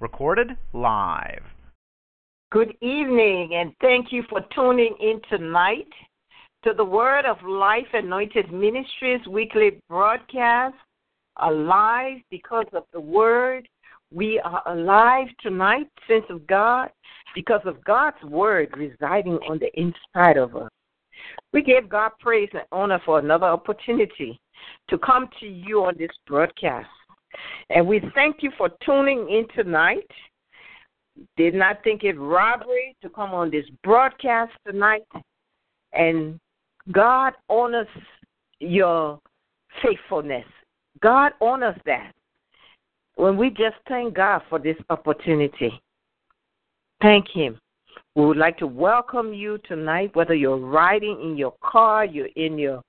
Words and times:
Recorded 0.00 0.56
live. 0.72 1.42
Good 2.50 2.74
evening, 2.80 3.54
and 3.54 3.72
thank 3.80 4.12
you 4.12 4.22
for 4.30 4.40
tuning 4.54 4.94
in 5.00 5.20
tonight 5.28 5.88
to 6.64 6.72
the 6.72 6.84
Word 6.84 7.24
of 7.24 7.36
Life 7.42 7.86
Anointed 7.92 8.52
Ministries 8.52 9.26
weekly 9.28 9.80
broadcast. 9.88 10.74
Alive 11.40 12.18
because 12.30 12.66
of 12.72 12.84
the 12.92 13.00
Word. 13.00 13.68
We 14.12 14.40
are 14.40 14.62
alive 14.66 15.28
tonight, 15.42 15.88
sense 16.08 16.24
of 16.30 16.46
God, 16.46 16.90
because 17.34 17.60
of 17.64 17.84
God's 17.84 18.22
Word 18.24 18.74
residing 18.76 19.38
on 19.48 19.58
the 19.58 19.70
inside 19.78 20.36
of 20.36 20.56
us. 20.56 20.70
We 21.52 21.62
give 21.62 21.88
God 21.88 22.12
praise 22.18 22.48
and 22.52 22.64
honor 22.72 23.00
for 23.04 23.18
another 23.18 23.46
opportunity 23.46 24.40
to 24.88 24.98
come 24.98 25.28
to 25.40 25.46
you 25.46 25.84
on 25.84 25.94
this 25.98 26.10
broadcast. 26.26 26.88
And 27.70 27.86
we 27.86 28.02
thank 28.14 28.42
you 28.42 28.50
for 28.56 28.70
tuning 28.84 29.28
in 29.30 29.46
tonight. 29.54 30.10
Did 31.36 31.54
not 31.54 31.82
think 31.82 32.04
it 32.04 32.18
robbery 32.18 32.96
to 33.02 33.08
come 33.08 33.32
on 33.32 33.50
this 33.50 33.66
broadcast 33.82 34.52
tonight. 34.66 35.06
And 35.92 36.38
God 36.92 37.34
honors 37.48 37.88
your 38.60 39.20
faithfulness. 39.82 40.46
God 41.00 41.32
honors 41.40 41.78
that. 41.86 42.12
When 43.16 43.36
we 43.36 43.50
just 43.50 43.76
thank 43.88 44.14
God 44.14 44.42
for 44.48 44.58
this 44.58 44.76
opportunity, 44.90 45.80
thank 47.02 47.26
Him. 47.28 47.58
We 48.14 48.24
would 48.24 48.36
like 48.36 48.58
to 48.58 48.66
welcome 48.66 49.32
you 49.32 49.58
tonight, 49.66 50.14
whether 50.14 50.34
you're 50.34 50.56
riding 50.56 51.20
in 51.22 51.36
your 51.36 51.54
car, 51.62 52.04
you're 52.04 52.28
in 52.36 52.58
your 52.58 52.82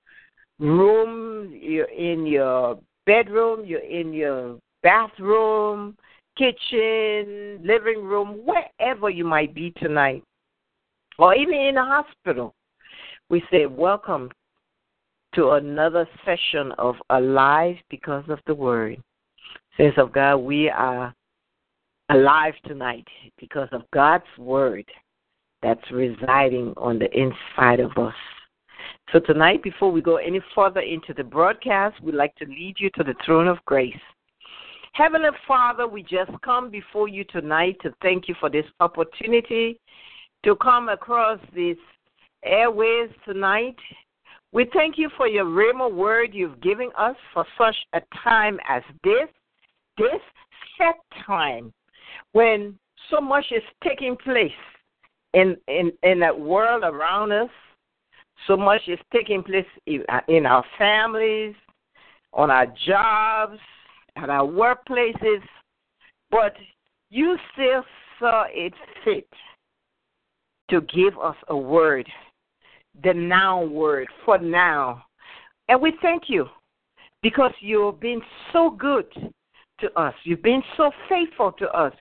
room, 0.60 1.52
you're 1.60 1.86
in 1.86 2.26
your 2.26 2.80
bedroom, 3.10 3.66
you're 3.66 3.80
in 3.80 4.14
your 4.14 4.60
bathroom, 4.84 5.98
kitchen, 6.38 7.60
living 7.64 8.04
room, 8.04 8.42
wherever 8.46 9.10
you 9.10 9.26
might 9.26 9.56
be 9.56 9.72
tonight, 9.78 10.24
or 11.18 11.34
even 11.34 11.56
in 11.56 11.78
a 11.78 11.84
hospital. 11.84 12.54
We 13.32 13.42
say, 13.50 13.66
Welcome 13.66 14.30
to 15.34 15.52
another 15.54 16.08
session 16.24 16.72
of 16.78 16.98
Alive 17.10 17.78
because 17.90 18.26
of 18.30 18.38
the 18.46 18.54
Word. 18.54 19.02
Saints 19.76 19.98
of 19.98 20.14
God, 20.14 20.38
we 20.38 20.70
are 20.70 21.12
alive 22.10 22.54
tonight 22.68 23.08
because 23.40 23.70
of 23.72 23.90
God's 23.92 24.24
Word 24.38 24.86
that's 25.64 25.92
residing 25.92 26.76
on 26.78 27.00
the 27.00 27.10
inside 27.18 27.80
of 27.80 27.90
us. 27.98 28.14
So, 29.12 29.20
tonight, 29.20 29.64
before 29.64 29.92
we 29.92 30.02
go 30.02 30.18
any 30.18 30.42
further 30.54 30.82
into 30.82 31.14
the 31.14 31.24
broadcast, 31.24 32.02
we'd 32.02 32.16
like 32.16 32.36
to 32.36 32.46
lead 32.46 32.76
you 32.78 32.90
to 32.96 33.04
the 33.04 33.16
throne 33.26 33.48
of 33.48 33.58
grace. 33.66 33.96
Heavenly 34.94 35.30
Father, 35.48 35.88
we 35.88 36.04
just 36.04 36.32
come 36.44 36.70
before 36.70 37.08
you 37.08 37.24
tonight 37.26 37.78
to 37.82 37.94
thank 38.02 38.28
you 38.28 38.36
for 38.40 38.50
this 38.50 38.66
opportunity 38.80 39.80
to 40.44 40.56
come 40.56 40.90
across 40.90 41.40
these 41.56 41.78
airways 42.44 43.10
tonight. 43.26 43.76
We 44.52 44.68
thank 44.74 44.98
you 44.98 45.10
for 45.16 45.28
your 45.28 45.46
Rhema 45.46 45.94
word 45.94 46.34
you've 46.34 46.60
given 46.62 46.90
us 46.98 47.16
for 47.34 47.46
such 47.58 47.76
a 47.94 48.02
time 48.24 48.60
as 48.68 48.82
this, 49.04 49.30
this 49.98 50.22
set 50.78 50.96
time 51.26 51.72
when 52.32 52.78
so 53.10 53.22
much 53.22 53.46
is 53.52 53.64
taking 53.84 54.16
place 54.18 54.52
in 55.34 55.56
in 55.68 55.92
in 56.04 56.20
that 56.20 56.38
world 56.38 56.84
around 56.84 57.32
us. 57.32 57.50
So 58.48 58.58
much 58.58 58.82
is 58.88 59.00
taking 59.14 59.44
place 59.44 59.66
uh, 59.88 60.20
in 60.28 60.46
our 60.46 60.64
families, 60.78 61.56
on 62.34 62.50
our 62.50 62.68
jobs, 62.88 63.60
at 64.16 64.30
our 64.30 64.48
workplaces, 64.48 65.42
but 66.32 66.56
you 67.10 67.38
still 67.54 67.84
saw 68.20 68.46
it 68.50 68.74
fit 69.04 69.28
to 70.70 70.82
give 70.82 71.18
us 71.20 71.36
a 71.48 71.58
word, 71.58 72.08
the 73.04 73.14
now 73.14 73.64
word 73.64 74.08
for 74.26 74.38
now. 74.38 75.04
And 75.68 75.82
we 75.82 75.94
thank 76.02 76.24
you 76.28 76.48
because 77.22 77.52
you've 77.60 78.00
been 78.00 78.22
so 78.54 78.70
good 78.70 79.06
to 79.80 80.00
us. 80.00 80.14
You've 80.24 80.44
been 80.44 80.64
so 80.78 80.92
faithful 81.08 81.52
to 81.54 81.70
us. 81.70 81.94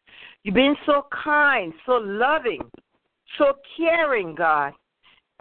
You've 0.42 0.54
been 0.54 0.76
so 0.86 1.06
kind, 1.24 1.72
so 1.86 1.92
loving, 2.02 2.62
so 3.38 3.54
caring, 3.76 4.34
God. 4.34 4.72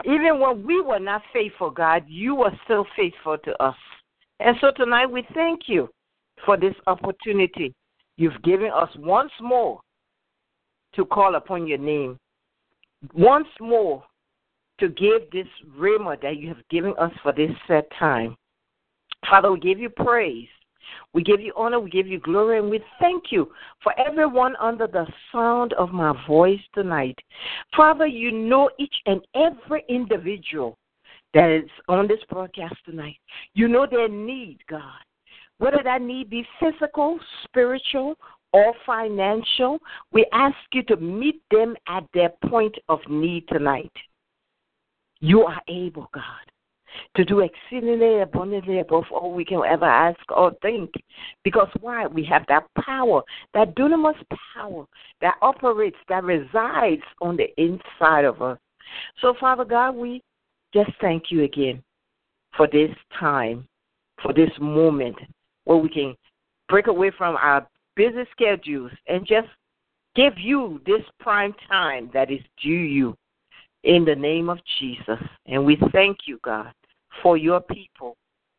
Even 0.04 0.38
when 0.38 0.64
we 0.64 0.80
were 0.80 1.00
not 1.00 1.22
faithful, 1.32 1.70
God, 1.70 2.04
you 2.06 2.34
were 2.34 2.52
still 2.64 2.86
faithful 2.96 3.36
to 3.38 3.62
us. 3.62 3.76
And 4.40 4.56
so 4.60 4.70
tonight 4.76 5.06
we 5.06 5.26
thank 5.34 5.62
you 5.66 5.88
for 6.44 6.56
this 6.56 6.74
opportunity 6.86 7.74
you've 8.16 8.40
given 8.42 8.70
us 8.70 8.90
once 8.98 9.32
more 9.40 9.80
to 10.94 11.04
call 11.04 11.34
upon 11.34 11.66
your 11.66 11.78
name. 11.78 12.18
Once 13.14 13.48
more 13.60 14.04
to 14.78 14.88
give 14.88 15.30
this 15.32 15.46
rhema 15.76 16.20
that 16.20 16.36
you 16.36 16.48
have 16.48 16.68
given 16.70 16.94
us 16.98 17.12
for 17.22 17.32
this 17.32 17.50
set 17.66 17.90
time. 17.98 18.36
Father, 19.28 19.52
we 19.52 19.58
give 19.58 19.78
you 19.78 19.88
praise. 19.88 20.48
We 21.12 21.22
give 21.22 21.40
you 21.40 21.52
honor, 21.56 21.80
we 21.80 21.90
give 21.90 22.06
you 22.06 22.20
glory, 22.20 22.58
and 22.58 22.70
we 22.70 22.80
thank 23.00 23.24
you 23.30 23.50
for 23.82 23.92
everyone 23.98 24.56
under 24.60 24.86
the 24.86 25.06
sound 25.32 25.72
of 25.74 25.90
my 25.90 26.14
voice 26.26 26.60
tonight. 26.74 27.18
Father, 27.76 28.06
you 28.06 28.30
know 28.32 28.70
each 28.78 28.94
and 29.06 29.20
every 29.34 29.84
individual 29.88 30.76
that 31.34 31.50
is 31.50 31.70
on 31.88 32.08
this 32.08 32.20
broadcast 32.30 32.76
tonight. 32.84 33.16
You 33.54 33.68
know 33.68 33.86
their 33.90 34.08
need, 34.08 34.58
God. 34.68 34.82
Whether 35.58 35.80
that 35.84 36.02
need 36.02 36.30
be 36.30 36.46
physical, 36.60 37.18
spiritual, 37.44 38.14
or 38.52 38.72
financial, 38.86 39.78
we 40.12 40.26
ask 40.32 40.56
you 40.72 40.82
to 40.84 40.96
meet 40.96 41.42
them 41.50 41.74
at 41.88 42.04
their 42.14 42.30
point 42.48 42.74
of 42.88 43.00
need 43.08 43.46
tonight. 43.48 43.92
You 45.20 45.42
are 45.42 45.60
able, 45.68 46.08
God, 46.14 46.22
to 47.16 47.24
do 47.24 47.40
exceedingly 47.40 48.20
abundantly 48.20 48.80
above 48.80 49.04
all 49.10 49.32
we 49.32 49.44
can 49.44 49.62
ever 49.66 49.84
ask 49.84 50.20
or 50.30 50.52
think. 50.62 50.90
Because 51.44 51.68
why? 51.80 52.06
We 52.06 52.24
have 52.24 52.44
that 52.48 52.64
power, 52.84 53.22
that 53.54 53.74
dunamis 53.76 54.16
power 54.54 54.84
that 55.20 55.36
operates, 55.42 55.96
that 56.08 56.24
resides 56.24 57.02
on 57.20 57.36
the 57.36 57.48
inside 57.60 58.24
of 58.24 58.42
us. 58.42 58.58
So, 59.20 59.34
Father 59.38 59.64
God, 59.64 59.92
we 59.92 60.22
just 60.72 60.90
thank 61.00 61.30
you 61.30 61.44
again 61.44 61.82
for 62.56 62.66
this 62.66 62.90
time, 63.18 63.66
for 64.22 64.32
this 64.32 64.50
moment 64.60 65.16
where 65.64 65.78
we 65.78 65.88
can 65.88 66.14
break 66.68 66.86
away 66.86 67.10
from 67.16 67.36
our 67.36 67.66
busy 67.96 68.24
schedules 68.32 68.92
and 69.06 69.26
just 69.26 69.48
give 70.14 70.38
you 70.38 70.80
this 70.86 71.02
prime 71.20 71.54
time 71.68 72.10
that 72.12 72.30
is 72.30 72.40
due 72.62 72.70
you 72.70 73.16
in 73.84 74.04
the 74.04 74.14
name 74.14 74.48
of 74.48 74.58
Jesus. 74.78 75.22
And 75.46 75.64
we 75.64 75.78
thank 75.92 76.18
you, 76.26 76.38
God, 76.44 76.72
for 77.22 77.36
your 77.36 77.60
people. 77.60 78.16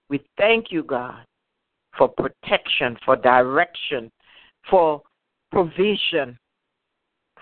We 0.09 0.23
thank 0.37 0.71
you, 0.71 0.83
God, 0.83 1.23
for 1.97 2.09
protection, 2.09 2.97
for 3.05 3.15
direction, 3.15 4.11
for 4.69 5.01
provision 5.51 6.37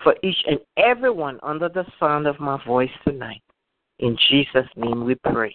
for 0.02 0.14
each 0.22 0.36
and 0.46 0.58
everyone 0.76 1.38
under 1.42 1.68
the 1.68 1.84
sound 1.98 2.26
of 2.26 2.38
my 2.38 2.62
voice 2.64 2.90
tonight. 3.04 3.42
In 3.98 4.16
Jesus' 4.30 4.68
name 4.76 5.04
we 5.04 5.16
pray. 5.16 5.54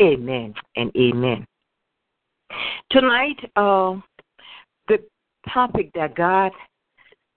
Amen 0.00 0.54
and 0.76 0.90
amen. 0.96 1.46
Tonight, 2.90 3.36
uh, 3.56 3.94
the 4.88 4.98
topic 5.52 5.90
that 5.94 6.16
God, 6.16 6.52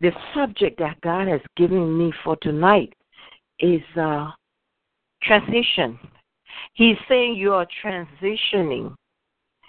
the 0.01 0.11
subject 0.33 0.79
that 0.79 0.99
God 1.01 1.27
has 1.27 1.41
given 1.55 1.97
me 1.97 2.11
for 2.23 2.35
tonight 2.37 2.93
is 3.59 3.81
uh, 3.99 4.31
transition. 5.21 5.99
He's 6.73 6.97
saying 7.07 7.35
you 7.35 7.53
are 7.53 7.67
transitioning. 7.83 8.95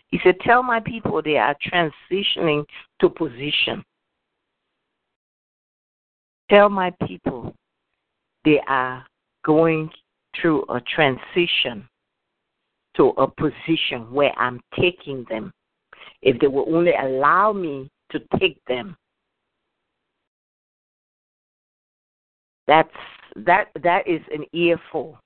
He 0.08 0.18
said, 0.24 0.40
Tell 0.40 0.62
my 0.62 0.80
people 0.80 1.22
they 1.22 1.36
are 1.36 1.56
transitioning 1.72 2.64
to 3.00 3.08
position. 3.08 3.84
Tell 6.50 6.68
my 6.68 6.92
people 7.06 7.54
they 8.44 8.60
are 8.66 9.04
going 9.44 9.90
through 10.40 10.64
a 10.70 10.80
transition 10.80 11.86
to 12.96 13.08
a 13.18 13.26
position 13.28 14.10
where 14.10 14.32
I'm 14.38 14.60
taking 14.78 15.24
them. 15.28 15.52
If 16.22 16.40
they 16.40 16.46
will 16.46 16.74
only 16.74 16.92
allow 16.94 17.52
me 17.52 17.90
to 18.10 18.20
take 18.38 18.58
them. 18.66 18.96
That's 22.66 22.88
that 23.36 23.68
that 23.82 24.06
is 24.06 24.20
an 24.32 24.44
earful. 24.52 25.18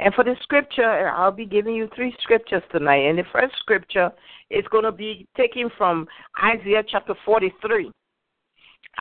And 0.00 0.14
for 0.14 0.24
the 0.24 0.34
scripture, 0.42 1.10
I'll 1.10 1.30
be 1.30 1.44
giving 1.44 1.74
you 1.74 1.88
three 1.94 2.14
scriptures 2.22 2.62
tonight. 2.72 3.06
And 3.06 3.18
the 3.18 3.24
first 3.30 3.54
scripture 3.58 4.10
is 4.48 4.64
going 4.70 4.84
to 4.84 4.92
be 4.92 5.26
taken 5.36 5.70
from 5.76 6.08
Isaiah 6.42 6.82
chapter 6.88 7.14
43. 7.24 7.90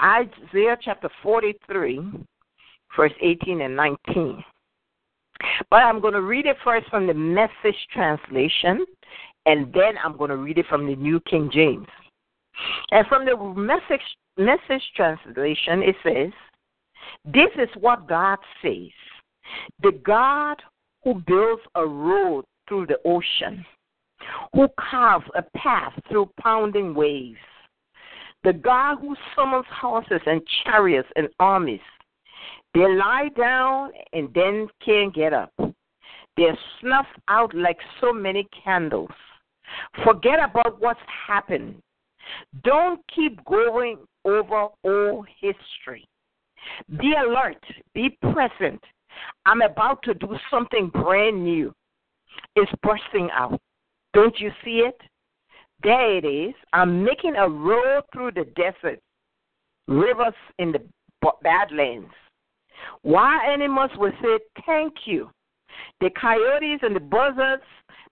Isaiah 0.04 0.78
chapter 0.82 1.10
43, 1.24 2.02
verse 2.98 3.14
18 3.22 3.62
and 3.62 3.76
19. 3.78 4.44
But 5.70 5.78
I'm 5.78 6.02
going 6.02 6.14
to 6.14 6.22
read 6.22 6.46
it 6.46 6.58
first 6.66 6.90
from 6.90 7.08
the 7.08 7.14
message 7.14 7.78
translation, 7.94 8.86
and 9.46 9.74
then 9.74 9.94
I'm 10.04 10.18
going 10.18 10.32
to 10.32 10.38
read 10.38 10.58
it 10.58 10.66
from 10.68 10.86
the 10.86 10.98
New 10.98 11.22
King 11.22 11.50
James. 11.52 11.88
And 12.92 13.08
from 13.08 13.26
the 13.26 13.38
message 13.38 14.02
message 14.38 14.84
translation, 14.98 15.82
it 15.82 15.96
says, 16.04 16.34
This 17.24 17.52
is 17.58 17.70
what 17.80 18.08
God 18.08 18.38
says. 18.62 18.92
The 19.82 19.94
God 20.04 20.62
who 21.04 21.16
builds 21.28 21.62
a 21.76 21.86
road 21.86 22.46
through 22.68 22.88
the 22.88 22.98
ocean, 23.06 23.66
who 24.54 24.68
carves 24.80 25.26
a 25.36 25.44
path 25.58 25.94
through 26.10 26.30
pounding 26.40 26.94
waves, 26.94 27.38
the 28.44 28.54
God 28.54 28.98
who 29.00 29.16
summons 29.36 29.66
horses 29.70 30.22
and 30.26 30.42
chariots 30.64 31.10
and 31.16 31.28
armies. 31.40 31.80
They 32.74 32.88
lie 32.88 33.30
down 33.36 33.92
and 34.14 34.30
then 34.34 34.68
can't 34.86 35.14
get 35.14 35.34
up. 35.34 35.52
They're 36.38 36.58
snuffed 36.80 37.20
out 37.28 37.54
like 37.54 37.78
so 38.00 38.14
many 38.14 38.48
candles. 38.64 39.10
Forget 40.06 40.40
about 40.42 40.80
what's 40.80 41.00
happened. 41.28 41.82
Don't 42.64 43.02
keep 43.14 43.44
going 43.46 43.98
over 44.24 44.68
old 44.84 45.28
history. 45.42 46.08
Be 47.00 47.14
alert. 47.14 47.64
Be 47.94 48.18
present. 48.22 48.82
I'm 49.46 49.62
about 49.62 50.02
to 50.04 50.14
do 50.14 50.36
something 50.52 50.90
brand 50.90 51.44
new. 51.44 51.74
It's 52.56 52.72
bursting 52.84 53.30
out. 53.32 53.60
Don't 54.14 54.38
you 54.40 54.52
see 54.64 54.80
it? 54.80 55.00
There 55.84 56.18
it 56.18 56.26
is. 56.26 56.54
I'm 56.74 57.04
making 57.04 57.36
a 57.36 57.48
road 57.48 58.04
through 58.12 58.32
the 58.32 58.46
desert, 58.56 59.00
rivers 59.88 60.34
in 60.58 60.72
the 60.72 60.82
badlands. 61.42 62.12
Wild 63.04 63.42
animals 63.50 63.92
will 63.98 64.12
say, 64.22 64.40
Thank 64.66 64.94
you. 65.06 65.30
The 66.02 66.10
coyotes 66.20 66.80
and 66.82 66.96
the 66.96 67.00
buzzards, 67.00 67.64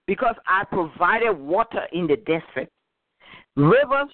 because 0.06 0.36
I 0.46 0.64
provided 0.64 1.32
water 1.32 1.86
in 1.92 2.06
the 2.06 2.16
desert, 2.16 2.68
rivers 3.56 4.10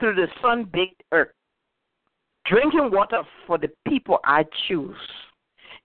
through 0.00 0.14
the 0.14 0.28
sun 0.40 0.68
baked 0.72 1.02
earth, 1.12 1.32
drinking 2.46 2.90
water 2.90 3.22
for 3.46 3.58
the 3.58 3.70
people 3.86 4.18
I 4.24 4.44
choose, 4.66 4.96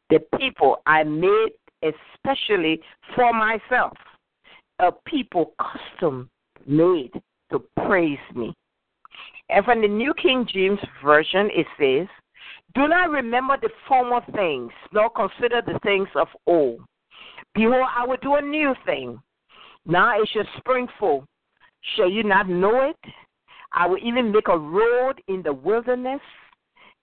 the 0.10 0.20
people 0.38 0.82
I 0.86 1.04
made 1.04 1.52
especially 1.84 2.82
for 3.16 3.34
myself, 3.34 3.94
a 4.80 4.92
people 5.06 5.54
custom 5.60 6.30
made 6.66 7.12
to 7.52 7.64
praise 7.86 8.18
me. 8.36 8.54
And 9.50 9.66
from 9.66 9.82
the 9.82 9.88
New 9.88 10.14
King 10.14 10.48
James 10.52 10.80
Version, 11.04 11.50
it 11.54 11.66
says, 11.80 12.08
Do 12.76 12.88
not 12.88 13.10
remember 13.10 13.58
the 13.62 13.70
former 13.88 14.22
things, 14.36 14.72
nor 14.94 15.10
consider 15.10 15.62
the 15.66 15.80
things 15.84 16.08
of 16.16 16.28
old. 16.46 16.82
Behold, 17.56 17.88
I 17.96 18.06
will 18.06 18.18
do 18.22 18.36
a 18.36 18.42
new 18.42 18.76
thing. 18.86 19.20
Now 19.86 20.22
it 20.22 20.30
shall 20.32 20.44
spring 20.58 20.88
forth. 21.00 21.26
Shall 21.96 22.10
you 22.10 22.24
not 22.24 22.48
know 22.48 22.90
it? 22.90 23.12
I 23.74 23.88
will 23.88 23.98
even 24.04 24.32
make 24.32 24.48
a 24.48 24.58
road 24.58 25.22
in 25.28 25.42
the 25.42 25.54
wilderness 25.54 26.22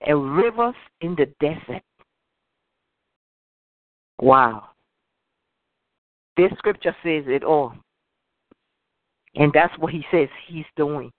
and 0.01 0.37
rivers 0.37 0.75
in 1.01 1.15
the 1.15 1.25
desert. 1.39 1.81
Wow. 4.19 4.69
This 6.35 6.51
scripture 6.57 6.95
says 7.03 7.23
it 7.27 7.43
all. 7.43 7.73
And 9.35 9.51
that's 9.53 9.77
what 9.77 9.93
he 9.93 10.03
says 10.11 10.27
he's 10.47 10.65
doing. 10.75 11.11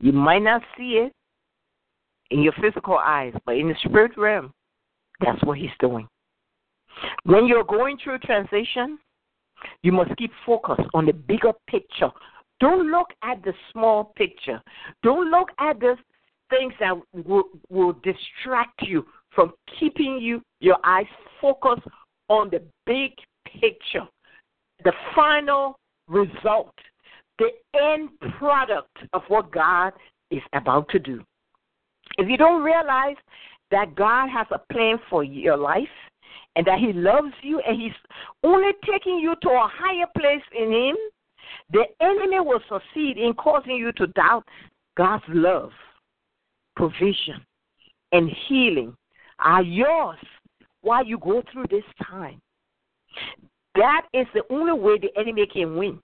You 0.00 0.12
might 0.12 0.42
not 0.42 0.62
see 0.76 1.04
it 1.04 1.12
in 2.30 2.42
your 2.42 2.52
physical 2.60 2.98
eyes, 2.98 3.32
but 3.46 3.56
in 3.56 3.68
the 3.68 3.74
spirit 3.84 4.12
realm, 4.16 4.52
that's 5.20 5.42
what 5.44 5.58
he's 5.58 5.70
doing. 5.78 6.08
When 7.24 7.46
you're 7.46 7.64
going 7.64 7.98
through 8.02 8.18
transition, 8.18 8.98
you 9.82 9.92
must 9.92 10.16
keep 10.16 10.32
focus 10.44 10.84
on 10.94 11.06
the 11.06 11.12
bigger 11.12 11.52
picture. 11.68 12.10
Don't 12.60 12.90
look 12.90 13.08
at 13.22 13.42
the 13.44 13.52
small 13.72 14.12
picture. 14.16 14.60
Don't 15.02 15.30
look 15.30 15.50
at 15.58 15.80
the 15.80 15.96
things 16.50 16.72
that 16.80 16.94
will, 17.12 17.44
will 17.68 17.94
distract 18.04 18.82
you 18.82 19.06
from 19.34 19.52
keeping 19.78 20.18
you 20.20 20.42
your 20.60 20.78
eyes 20.84 21.06
focused 21.40 21.86
on 22.28 22.50
the 22.50 22.62
big 22.86 23.12
picture, 23.60 24.06
the 24.84 24.92
final 25.14 25.78
result, 26.08 26.74
the 27.38 27.50
end 27.74 28.10
product 28.38 28.96
of 29.12 29.22
what 29.28 29.50
God 29.50 29.92
is 30.30 30.42
about 30.52 30.88
to 30.90 30.98
do. 30.98 31.22
If 32.18 32.28
you 32.28 32.36
don't 32.36 32.62
realize 32.62 33.16
that 33.70 33.94
God 33.94 34.28
has 34.28 34.46
a 34.50 34.72
plan 34.72 34.98
for 35.10 35.24
your 35.24 35.56
life 35.56 35.88
and 36.56 36.66
that 36.66 36.78
He 36.78 36.92
loves 36.92 37.32
you 37.42 37.60
and 37.66 37.80
He's 37.80 37.92
only 38.42 38.72
taking 38.90 39.18
you 39.18 39.34
to 39.42 39.48
a 39.48 39.70
higher 39.72 40.06
place 40.16 40.42
in 40.56 40.72
Him, 40.72 40.96
the 41.72 41.84
enemy 42.00 42.40
will 42.40 42.60
succeed 42.68 43.18
in 43.18 43.34
causing 43.34 43.76
you 43.76 43.92
to 43.92 44.06
doubt 44.08 44.44
God's 44.96 45.24
love, 45.28 45.70
provision, 46.76 47.44
and 48.12 48.30
healing 48.48 48.94
are 49.44 49.62
yours 49.62 50.18
while 50.80 51.04
you 51.04 51.18
go 51.18 51.42
through 51.52 51.66
this 51.70 51.84
time. 52.08 52.40
That 53.74 54.06
is 54.12 54.26
the 54.34 54.42
only 54.50 54.72
way 54.72 54.98
the 54.98 55.10
enemy 55.18 55.46
can 55.52 55.76
win 55.76 56.00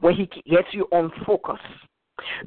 when 0.00 0.14
he 0.14 0.26
gets 0.48 0.68
you 0.72 0.86
on 0.92 1.12
focus. 1.26 1.60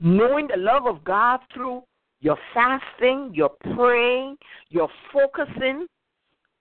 Knowing 0.02 0.48
the 0.48 0.58
love 0.58 0.88
of 0.88 1.04
God 1.04 1.40
through 1.54 1.84
your 2.22 2.38
fasting, 2.54 3.32
your 3.34 3.52
praying, 3.76 4.38
your 4.70 4.90
focusing 5.14 5.88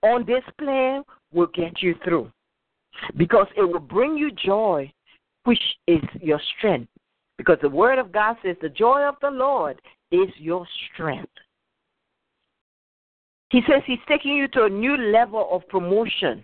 on 0.02 0.26
this 0.26 0.42
plan 0.58 1.02
will 1.32 1.46
get 1.54 1.82
you 1.82 1.94
through 2.04 2.30
because 3.16 3.46
it 3.56 3.62
will 3.62 3.80
bring 3.80 4.16
you 4.16 4.30
joy, 4.32 4.90
which 5.44 5.62
is 5.86 6.02
your 6.20 6.40
strength. 6.58 6.90
Because 7.38 7.58
the 7.62 7.68
Word 7.68 7.98
of 7.98 8.12
God 8.12 8.36
says 8.42 8.56
the 8.60 8.68
joy 8.68 9.02
of 9.02 9.16
the 9.20 9.30
Lord 9.30 9.80
is 10.10 10.28
your 10.38 10.66
strength. 10.92 11.30
He 13.50 13.60
says 13.68 13.82
he's 13.86 13.98
taking 14.08 14.32
you 14.32 14.48
to 14.48 14.64
a 14.64 14.68
new 14.68 14.96
level 14.96 15.48
of 15.50 15.66
promotion. 15.68 16.42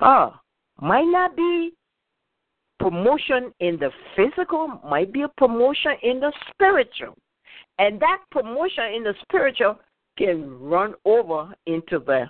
Oh, 0.00 0.34
might 0.80 1.06
not 1.06 1.36
be 1.36 1.72
promotion 2.78 3.52
in 3.60 3.78
the 3.78 3.90
physical, 4.14 4.80
might 4.84 5.12
be 5.12 5.22
a 5.22 5.28
promotion 5.36 5.92
in 6.02 6.20
the 6.20 6.32
spiritual. 6.50 7.14
And 7.78 8.00
that 8.00 8.18
promotion 8.30 8.84
in 8.94 9.02
the 9.04 9.14
spiritual 9.22 9.78
can 10.16 10.58
run 10.60 10.94
over 11.04 11.54
into 11.66 11.98
the 12.00 12.28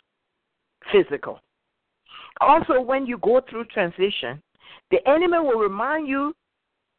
physical. 0.93 1.41
Also, 2.41 2.81
when 2.81 3.07
you 3.07 3.19
go 3.19 3.41
through 3.49 3.65
transition, 3.67 4.41
the 4.91 5.07
enemy 5.09 5.39
will 5.39 5.59
remind 5.59 6.07
you 6.07 6.35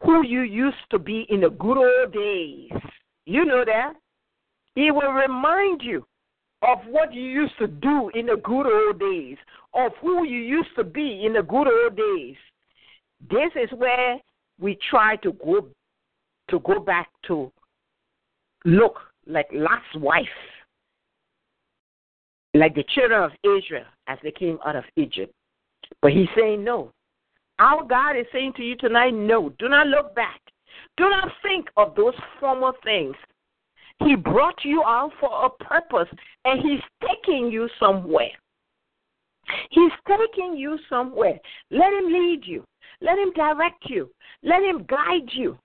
who 0.03 0.25
you 0.25 0.41
used 0.41 0.77
to 0.91 0.99
be 0.99 1.25
in 1.29 1.41
the 1.41 1.49
good 1.49 1.77
old 1.77 2.13
days. 2.13 2.71
You 3.25 3.45
know 3.45 3.63
that? 3.65 3.93
He 4.75 4.91
will 4.91 5.11
remind 5.11 5.81
you 5.81 6.05
of 6.61 6.79
what 6.89 7.13
you 7.13 7.23
used 7.23 7.57
to 7.59 7.67
do 7.67 8.09
in 8.13 8.25
the 8.27 8.37
good 8.43 8.67
old 8.67 8.99
days, 8.99 9.37
of 9.73 9.91
who 10.01 10.25
you 10.25 10.39
used 10.39 10.69
to 10.75 10.83
be 10.83 11.25
in 11.25 11.33
the 11.33 11.43
good 11.43 11.67
old 11.67 11.95
days. 11.95 12.35
This 13.29 13.51
is 13.55 13.69
where 13.77 14.17
we 14.59 14.77
try 14.89 15.15
to 15.17 15.33
go 15.33 15.67
to 16.49 16.59
go 16.59 16.79
back 16.79 17.09
to 17.27 17.51
look 18.65 18.97
like 19.27 19.47
Lot's 19.53 19.83
wife, 19.95 20.25
like 22.53 22.75
the 22.75 22.83
children 22.95 23.23
of 23.23 23.31
Israel 23.43 23.85
as 24.07 24.17
they 24.23 24.31
came 24.31 24.57
out 24.65 24.75
of 24.75 24.83
Egypt. 24.95 25.33
But 26.01 26.11
he's 26.11 26.27
saying 26.35 26.63
no. 26.63 26.91
Our 27.59 27.83
God 27.83 28.17
is 28.17 28.25
saying 28.31 28.53
to 28.57 28.63
you 28.63 28.75
tonight, 28.77 29.13
no, 29.13 29.49
do 29.59 29.69
not 29.69 29.87
look 29.87 30.15
back. 30.15 30.39
Do 30.97 31.09
not 31.09 31.29
think 31.43 31.67
of 31.77 31.95
those 31.95 32.13
former 32.39 32.71
things. 32.83 33.15
He 34.03 34.15
brought 34.15 34.63
you 34.63 34.83
out 34.83 35.11
for 35.19 35.45
a 35.45 35.63
purpose, 35.63 36.07
and 36.45 36.61
He's 36.61 36.81
taking 37.07 37.51
you 37.51 37.69
somewhere. 37.79 38.31
He's 39.71 39.91
taking 40.07 40.55
you 40.57 40.77
somewhere. 40.89 41.39
Let 41.71 41.93
Him 41.93 42.05
lead 42.05 42.41
you. 42.45 42.63
Let 43.01 43.17
Him 43.17 43.33
direct 43.33 43.85
you. 43.87 44.09
Let 44.43 44.63
Him 44.63 44.85
guide 44.87 45.29
you. 45.33 45.57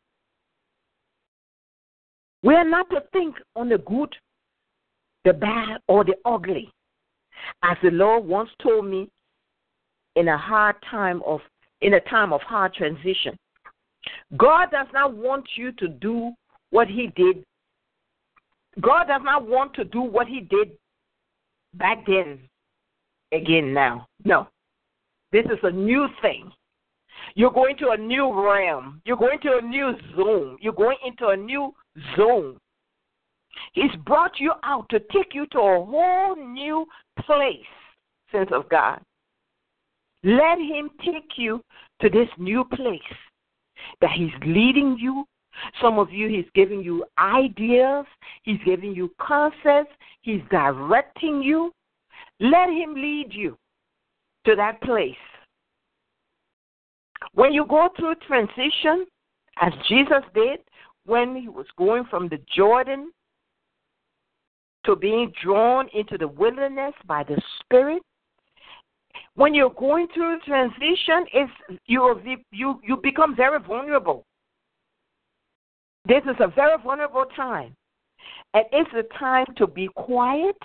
We 2.43 2.55
are 2.55 2.69
not 2.69 2.91
to 2.91 3.03
think 3.13 3.37
on 3.57 3.69
the 3.69 3.79
good, 3.79 4.15
the 5.25 5.33
bad, 5.33 5.79
or 5.89 6.05
the 6.05 6.17
ugly. 6.25 6.71
As 7.63 7.77
the 7.83 7.91
Lord 7.91 8.25
once 8.25 8.51
told 8.63 8.87
me 8.87 9.09
in 10.17 10.29
a 10.29 10.39
hard 10.39 10.77
time 10.91 11.23
of 11.25 11.41
in 11.81 11.95
a 11.95 12.01
time 12.01 12.33
of 12.33 12.41
hard 12.43 12.73
transition. 12.75 13.37
God 14.37 14.71
does 14.71 14.87
not 14.93 15.15
want 15.15 15.45
you 15.57 15.73
to 15.73 15.89
do 15.89 16.33
what 16.71 16.89
he 16.89 17.09
did 17.15 17.45
God 18.81 19.05
does 19.05 19.23
not 19.25 19.49
want 19.49 19.75
to 19.75 19.85
do 19.85 20.01
what 20.01 20.27
he 20.27 20.41
did 20.41 20.73
back 21.75 22.05
then 22.07 22.39
again 23.33 23.73
now. 23.73 24.07
No. 24.25 24.49
This 25.33 25.45
is 25.47 25.59
a 25.63 25.71
new 25.71 26.07
thing. 26.23 26.51
You're 27.35 27.51
going 27.51 27.77
to 27.79 27.91
a 27.91 27.97
new 27.97 28.33
realm. 28.33 29.01
You're 29.05 29.17
going 29.17 29.41
to 29.41 29.59
a 29.59 29.63
new 29.63 29.95
zone. 30.17 30.57
You're 30.61 30.73
going 30.73 30.99
into 31.05 31.29
a 31.29 31.37
new 31.37 31.75
zone. 32.17 32.57
He's 33.73 33.95
brought 34.05 34.39
you 34.39 34.53
out 34.63 34.89
to 34.91 35.01
take 35.13 35.35
you 35.35 35.47
to 35.47 35.59
a 35.59 35.85
whole 35.85 36.37
new 36.37 36.87
place, 37.25 37.67
sense 38.31 38.51
of 38.53 38.69
God. 38.69 39.01
Let 40.23 40.59
him 40.59 40.91
take 41.05 41.37
you 41.37 41.63
to 42.01 42.09
this 42.09 42.29
new 42.39 42.65
place 42.65 43.01
that 44.01 44.11
he's 44.13 44.33
leading 44.45 44.97
you 44.99 45.25
Some 45.81 45.99
of 45.99 46.11
you, 46.11 46.29
He's 46.29 46.49
giving 46.55 46.83
you 46.83 47.05
ideas, 47.19 48.07
He's 48.43 48.59
giving 48.65 48.95
you 48.95 49.11
concepts, 49.21 49.93
He's 50.23 50.41
directing 50.51 51.43
you. 51.43 51.73
Let 52.41 52.69
Him 52.69 52.95
lead 52.95 53.29
you 53.31 53.57
to 54.47 54.57
that 54.57 54.81
place. 54.83 55.15
When 57.33 57.53
you 57.53 57.65
go 57.67 57.89
through 57.97 58.17
transition, 58.27 59.07
as 59.61 59.73
Jesus 59.89 60.23
did 60.35 60.61
when 61.07 61.37
He 61.37 61.49
was 61.49 61.67
going 61.77 62.05
from 62.11 62.29
the 62.29 62.39
Jordan 62.55 63.13
to 64.85 64.97
being 64.97 65.33
drawn 65.43 65.89
into 65.95 66.19
the 66.19 66.29
wilderness 66.29 66.95
by 67.07 67.25
the 67.25 67.41
Spirit, 67.61 68.03
when 69.37 69.55
you're 69.55 69.71
going 69.71 70.07
through 70.15 70.41
transition, 70.41 71.27
it's 71.33 71.53
you 71.87 72.21
you 72.53 72.81
you 72.83 72.97
become 72.97 73.35
very 73.35 73.59
vulnerable. 73.61 74.25
This 76.07 76.23
is 76.25 76.37
a 76.41 76.49
very 76.49 76.77
vulnerable 76.83 77.25
time. 77.37 77.75
And 78.53 78.65
it's 78.73 78.91
a 78.95 79.19
time 79.19 79.47
to 79.57 79.67
be 79.67 79.89
quiet, 79.97 80.57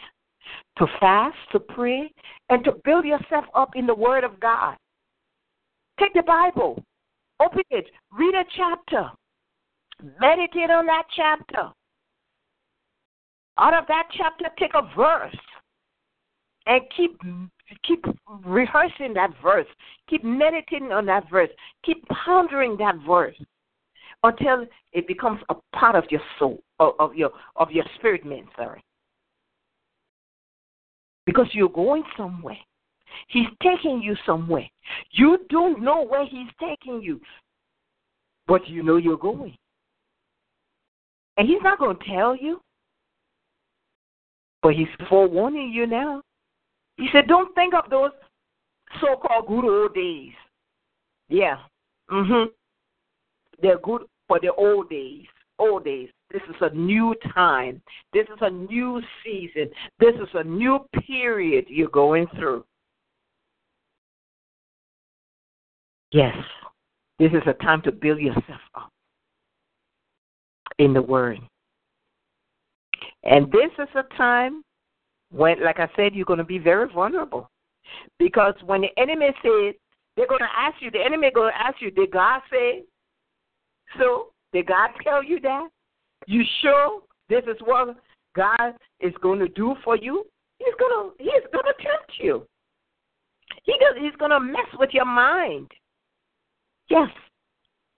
to 0.78 0.86
fast, 1.00 1.38
to 1.52 1.60
pray, 1.60 2.12
and 2.50 2.64
to 2.66 2.74
build 2.84 3.06
yourself 3.06 3.46
up 3.56 3.72
in 3.76 3.86
the 3.86 3.96
Word 3.96 4.24
of 4.24 4.40
God. 4.40 4.76
Take 6.00 6.14
the 6.14 6.24
Bible, 6.24 6.82
open 7.42 7.64
it, 7.72 7.86
read 8.12 8.36
a 8.36 8.44
chapter, 8.56 9.12
meditate 10.22 10.70
on 10.70 10.86
that 10.86 11.04
chapter. 11.16 11.72
Out 13.58 13.74
of 13.74 13.86
that 13.88 14.08
chapter, 14.16 14.46
take 14.58 14.72
a 14.74 14.90
verse 14.96 15.36
and 16.66 16.82
keep 16.96 17.20
keep 17.86 18.06
rehearsing 18.46 19.14
that 19.14 19.32
verse. 19.42 19.68
Keep 20.10 20.24
meditating 20.24 20.92
on 20.92 21.06
that 21.08 21.30
verse. 21.30 21.50
Keep 21.84 22.08
pondering 22.08 22.78
that 22.78 22.96
verse 23.06 23.36
until 24.24 24.66
it 24.94 25.08
becomes 25.08 25.42
a 25.50 25.56
part 25.76 25.96
of 25.96 26.04
your 26.10 26.22
soul, 26.38 26.62
of 26.80 27.16
your 27.16 27.32
of 27.56 27.72
your 27.72 27.86
spirit 27.96 28.26
man, 28.26 28.48
sorry. 28.56 28.84
Because 31.26 31.48
you're 31.54 31.70
going 31.70 32.04
somewhere. 32.18 32.58
He's 33.28 33.48
taking 33.62 34.02
you 34.02 34.16
somewhere. 34.26 34.68
You 35.12 35.40
don't 35.50 35.84
know 35.84 36.06
where 36.06 36.26
he's 36.26 36.50
taking 36.60 37.02
you, 37.02 37.20
but 38.48 38.68
you 38.68 38.84
know 38.84 38.98
you're 38.98 39.18
going. 39.18 39.56
And 41.38 41.48
he's 41.48 41.62
not 41.62 41.80
going 41.80 41.98
to 41.98 42.06
tell 42.06 42.36
you, 42.36 42.62
but 44.62 44.74
he's 44.74 44.88
forewarning 45.08 45.72
you 45.72 45.88
now. 45.88 46.22
He 46.98 47.08
said, 47.14 47.28
Don't 47.28 47.54
think 47.56 47.74
of 47.74 47.90
those 47.90 48.12
so 49.00 49.16
called 49.16 49.48
good 49.48 49.66
old 49.66 49.94
days. 49.94 50.34
Yeah. 51.30 51.60
Mhm. 52.10 52.48
They're 53.62 53.80
good 53.80 54.04
for 54.28 54.40
the 54.40 54.52
old 54.54 54.90
days. 54.90 55.26
Old 55.58 55.86
days. 55.86 56.10
This 56.32 56.42
is 56.50 56.56
a 56.62 56.74
new 56.74 57.16
time. 57.34 57.82
This 58.14 58.26
is 58.28 58.38
a 58.42 58.50
new 58.50 59.02
season. 59.24 59.70
This 60.00 60.16
is 60.16 60.30
a 60.34 60.44
new 60.44 60.80
period 61.08 61.66
you're 61.68 61.90
going 61.90 62.28
through. 62.36 62.64
Yes. 66.12 66.36
This 67.18 67.32
is 67.34 67.42
a 67.48 67.54
time 67.54 67.82
to 67.82 67.92
build 67.92 68.20
yourself 68.20 68.62
up 68.76 68.92
in 70.78 70.94
the 70.94 71.02
Word. 71.02 71.40
And 73.24 73.52
this 73.52 73.72
is 73.78 73.90
a 73.96 74.16
time 74.16 74.64
when, 75.32 75.64
like 75.64 75.80
I 75.80 75.90
said, 75.96 76.16
you're 76.16 76.26
going 76.26 76.40
to 76.40 76.46
be 76.46 76.58
very 76.58 76.88
vulnerable. 76.92 77.50
Because 78.18 78.54
when 78.66 78.82
the 78.82 78.90
enemy 78.98 79.28
says, 79.44 79.76
they're 80.16 80.28
going 80.28 80.40
to 80.40 80.58
ask 80.58 80.82
you, 80.82 80.90
the 80.92 81.04
enemy 81.04 81.32
going 81.34 81.52
to 81.52 81.62
ask 81.62 81.82
you, 81.82 81.92
did 81.92 82.12
God 82.12 82.42
say 82.52 82.84
so? 83.98 84.28
Did 84.52 84.68
God 84.68 84.90
tell 85.04 85.24
you 85.24 85.40
that? 85.42 85.68
You 86.26 86.44
sure 86.62 87.02
this 87.30 87.44
is 87.44 87.58
what 87.64 87.96
God 88.36 88.74
is 89.00 89.14
going 89.22 89.40
to 89.40 89.48
do 89.50 89.76
for 89.84 89.96
you? 89.96 90.26
He's 90.58 90.74
going 90.80 90.92
to 90.92 91.24
he's 91.24 91.44
going 91.52 91.66
to 91.66 91.84
tempt 91.84 92.12
you. 92.20 92.46
He 93.64 93.74
does, 93.80 93.96
he's 94.00 94.16
going 94.18 94.32
to 94.32 94.40
mess 94.40 94.68
with 94.78 94.90
your 94.94 95.06
mind. 95.06 95.70
Yes, 96.90 97.10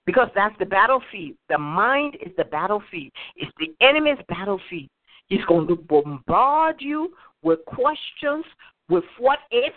because 0.05 0.29
that's 0.35 0.55
the 0.59 0.65
battlefield. 0.65 1.35
The 1.49 1.57
mind 1.57 2.17
is 2.25 2.31
the 2.37 2.45
battlefield. 2.45 3.11
It's 3.35 3.51
the 3.59 3.73
enemy's 3.85 4.17
battlefield. 4.27 4.89
He's 5.27 5.45
going 5.47 5.67
to 5.67 5.75
bombard 5.75 6.75
you 6.79 7.13
with 7.41 7.59
questions, 7.65 8.45
with 8.89 9.03
what 9.17 9.39
if, 9.51 9.73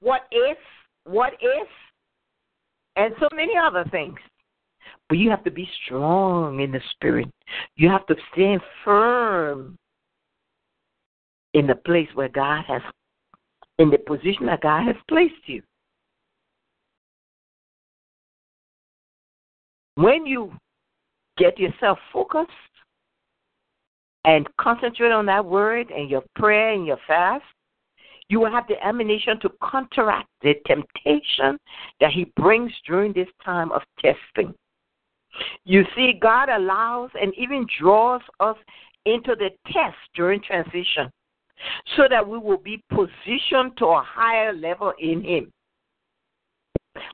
what 0.00 0.22
if, 0.32 0.58
what 1.04 1.34
if, 1.40 1.68
and 2.96 3.14
so 3.20 3.28
many 3.34 3.52
other 3.56 3.84
things. 3.90 4.18
But 5.08 5.18
you 5.18 5.30
have 5.30 5.44
to 5.44 5.50
be 5.50 5.68
strong 5.84 6.60
in 6.60 6.70
the 6.70 6.80
spirit. 6.90 7.28
You 7.76 7.88
have 7.88 8.06
to 8.06 8.16
stand 8.32 8.60
firm 8.84 9.78
in 11.54 11.66
the 11.66 11.74
place 11.74 12.08
where 12.14 12.28
God 12.28 12.64
has, 12.66 12.82
in 13.78 13.90
the 13.90 13.98
position 13.98 14.46
that 14.46 14.60
God 14.60 14.86
has 14.86 14.96
placed 15.08 15.34
you. 15.46 15.62
When 19.94 20.26
you 20.26 20.52
get 21.38 21.58
yourself 21.58 21.98
focused 22.12 22.50
and 24.24 24.46
concentrate 24.60 25.10
on 25.10 25.26
that 25.26 25.44
word 25.44 25.90
and 25.90 26.10
your 26.10 26.22
prayer 26.36 26.72
and 26.72 26.86
your 26.86 26.98
fast, 27.06 27.44
you 28.28 28.40
will 28.40 28.50
have 28.50 28.68
the 28.68 28.84
ammunition 28.86 29.40
to 29.40 29.50
counteract 29.70 30.28
the 30.42 30.54
temptation 30.66 31.58
that 32.00 32.12
He 32.12 32.30
brings 32.36 32.70
during 32.86 33.12
this 33.14 33.28
time 33.42 33.72
of 33.72 33.80
testing. 34.00 34.54
You 35.64 35.84
see, 35.94 36.18
God 36.20 36.48
allows 36.48 37.10
and 37.20 37.32
even 37.36 37.66
draws 37.80 38.22
us 38.40 38.56
into 39.04 39.34
the 39.36 39.50
test 39.72 39.96
during 40.14 40.40
transition 40.42 41.10
so 41.96 42.04
that 42.08 42.26
we 42.26 42.38
will 42.38 42.58
be 42.58 42.82
positioned 42.90 43.76
to 43.78 43.86
a 43.86 44.02
higher 44.06 44.52
level 44.52 44.92
in 44.98 45.22
Him. 45.24 45.52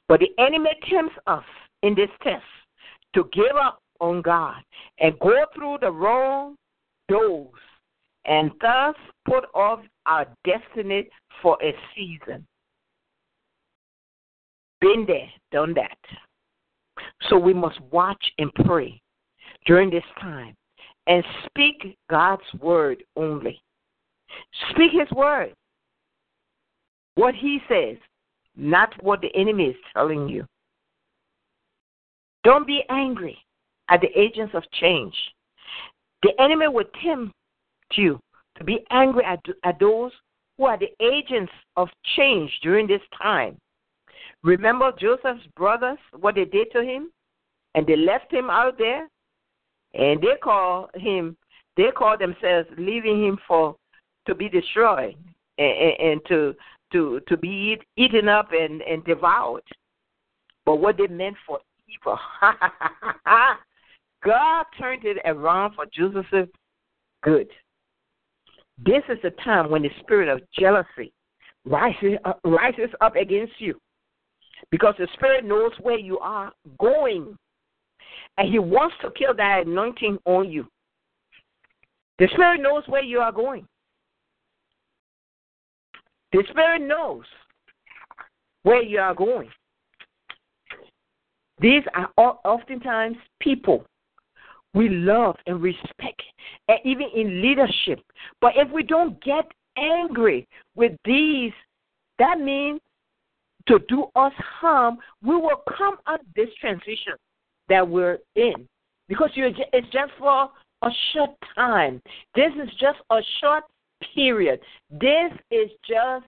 But 0.08 0.20
the 0.20 0.30
enemy 0.38 0.70
tempts 0.88 1.14
us 1.26 1.44
in 1.82 1.94
this 1.94 2.10
test 2.22 2.44
to 3.14 3.28
give 3.32 3.56
up 3.60 3.80
on 4.00 4.22
God 4.22 4.62
and 4.98 5.18
go 5.20 5.44
through 5.54 5.78
the 5.80 5.90
wrong 5.90 6.56
doors 7.08 7.50
and 8.26 8.50
thus 8.60 8.94
put 9.26 9.44
off 9.54 9.80
our 10.06 10.26
destiny 10.44 11.08
for 11.42 11.58
a 11.62 11.74
season. 11.94 12.46
Been 14.80 15.04
there, 15.06 15.30
done 15.52 15.74
that. 15.74 15.98
So 17.28 17.38
we 17.38 17.54
must 17.54 17.80
watch 17.90 18.22
and 18.38 18.52
pray 18.66 19.00
during 19.66 19.90
this 19.90 20.04
time 20.20 20.54
and 21.06 21.24
speak 21.46 21.96
God's 22.10 22.42
word 22.60 23.02
only. 23.16 23.60
Speak 24.70 24.92
His 24.92 25.10
word. 25.10 25.54
What 27.14 27.34
He 27.34 27.60
says, 27.68 27.96
not 28.56 28.90
what 29.02 29.20
the 29.20 29.34
enemy 29.34 29.66
is 29.66 29.76
telling 29.94 30.28
you. 30.28 30.46
Don't 32.42 32.66
be 32.66 32.82
angry 32.90 33.38
at 33.88 34.00
the 34.00 34.18
agents 34.18 34.54
of 34.54 34.62
change. 34.80 35.14
The 36.22 36.32
enemy 36.40 36.68
will 36.68 36.84
tempt 37.02 37.34
you 37.92 38.20
to 38.56 38.64
be 38.64 38.84
angry 38.90 39.24
at, 39.24 39.40
at 39.64 39.78
those 39.80 40.12
who 40.56 40.64
are 40.64 40.78
the 40.78 40.90
agents 41.04 41.52
of 41.76 41.88
change 42.16 42.50
during 42.62 42.86
this 42.86 43.00
time. 43.20 43.56
Remember 44.44 44.92
Joseph's 45.00 45.46
brothers, 45.56 45.98
what 46.20 46.34
they 46.34 46.44
did 46.44 46.70
to 46.72 46.82
him? 46.82 47.10
And 47.74 47.86
they 47.86 47.96
left 47.96 48.30
him 48.30 48.50
out 48.50 48.76
there, 48.78 49.08
and 49.94 50.20
they 50.20 50.36
call 50.42 50.90
him, 50.94 51.36
they 51.76 51.90
call 51.96 52.16
themselves 52.18 52.68
leaving 52.76 53.24
him 53.24 53.38
for 53.48 53.74
to 54.26 54.34
be 54.34 54.48
destroyed 54.50 55.16
and, 55.58 56.00
and 56.00 56.20
to 56.28 56.54
to 56.92 57.20
to 57.26 57.36
be 57.36 57.48
eat, 57.48 57.82
eaten 57.96 58.28
up 58.28 58.50
and, 58.52 58.82
and 58.82 59.02
devoured. 59.04 59.62
But 60.66 60.76
what 60.76 60.98
they 60.98 61.06
meant 61.06 61.36
for 61.46 61.58
evil, 61.88 62.18
God 64.24 64.66
turned 64.78 65.04
it 65.04 65.18
around 65.24 65.74
for 65.74 65.86
Joseph's 65.86 66.52
good. 67.22 67.48
This 68.84 69.02
is 69.08 69.18
the 69.22 69.30
time 69.42 69.70
when 69.70 69.82
the 69.82 69.90
spirit 70.00 70.28
of 70.28 70.42
jealousy 70.56 71.12
rises 71.64 72.18
up, 72.24 72.40
rises 72.44 72.90
up 73.00 73.16
against 73.16 73.54
you 73.58 73.80
because 74.70 74.94
the 74.98 75.08
Spirit 75.14 75.44
knows 75.44 75.72
where 75.80 75.98
you 75.98 76.18
are 76.18 76.52
going. 76.78 77.36
And 78.38 78.50
He 78.50 78.58
wants 78.58 78.96
to 79.02 79.10
kill 79.10 79.34
that 79.36 79.66
anointing 79.66 80.18
on 80.24 80.50
you. 80.50 80.66
The 82.18 82.28
Spirit 82.32 82.60
knows 82.60 82.84
where 82.86 83.02
you 83.02 83.18
are 83.20 83.32
going. 83.32 83.66
The 86.32 86.44
Spirit 86.50 86.82
knows 86.82 87.24
where 88.62 88.82
you 88.82 88.98
are 88.98 89.14
going. 89.14 89.48
These 91.60 91.82
are 91.94 92.10
oftentimes 92.44 93.16
people 93.40 93.86
we 94.74 94.88
love 94.88 95.36
and 95.46 95.62
respect, 95.62 96.22
and 96.68 96.78
even 96.84 97.06
in 97.14 97.40
leadership. 97.40 98.00
But 98.40 98.54
if 98.56 98.70
we 98.72 98.82
don't 98.82 99.22
get 99.22 99.46
angry 99.78 100.48
with 100.74 100.92
these, 101.04 101.52
that 102.18 102.40
means 102.40 102.80
to 103.68 103.78
do 103.88 104.06
us 104.16 104.32
harm, 104.36 104.98
we 105.22 105.34
will 105.34 105.62
come 105.76 105.96
out 106.06 106.20
this 106.36 106.48
transition 106.60 107.14
that 107.68 107.86
we're 107.86 108.18
in. 108.36 108.68
because 109.08 109.30
you 109.34 109.46
it's 109.72 109.86
just 109.90 110.12
for 110.18 110.50
a 110.82 110.90
short 111.12 111.30
time. 111.54 112.00
This 112.34 112.52
is 112.62 112.68
just 112.78 112.98
a 113.10 113.20
short 113.40 113.64
period. 114.14 114.60
This 114.90 115.32
is 115.50 115.70
just 115.88 116.26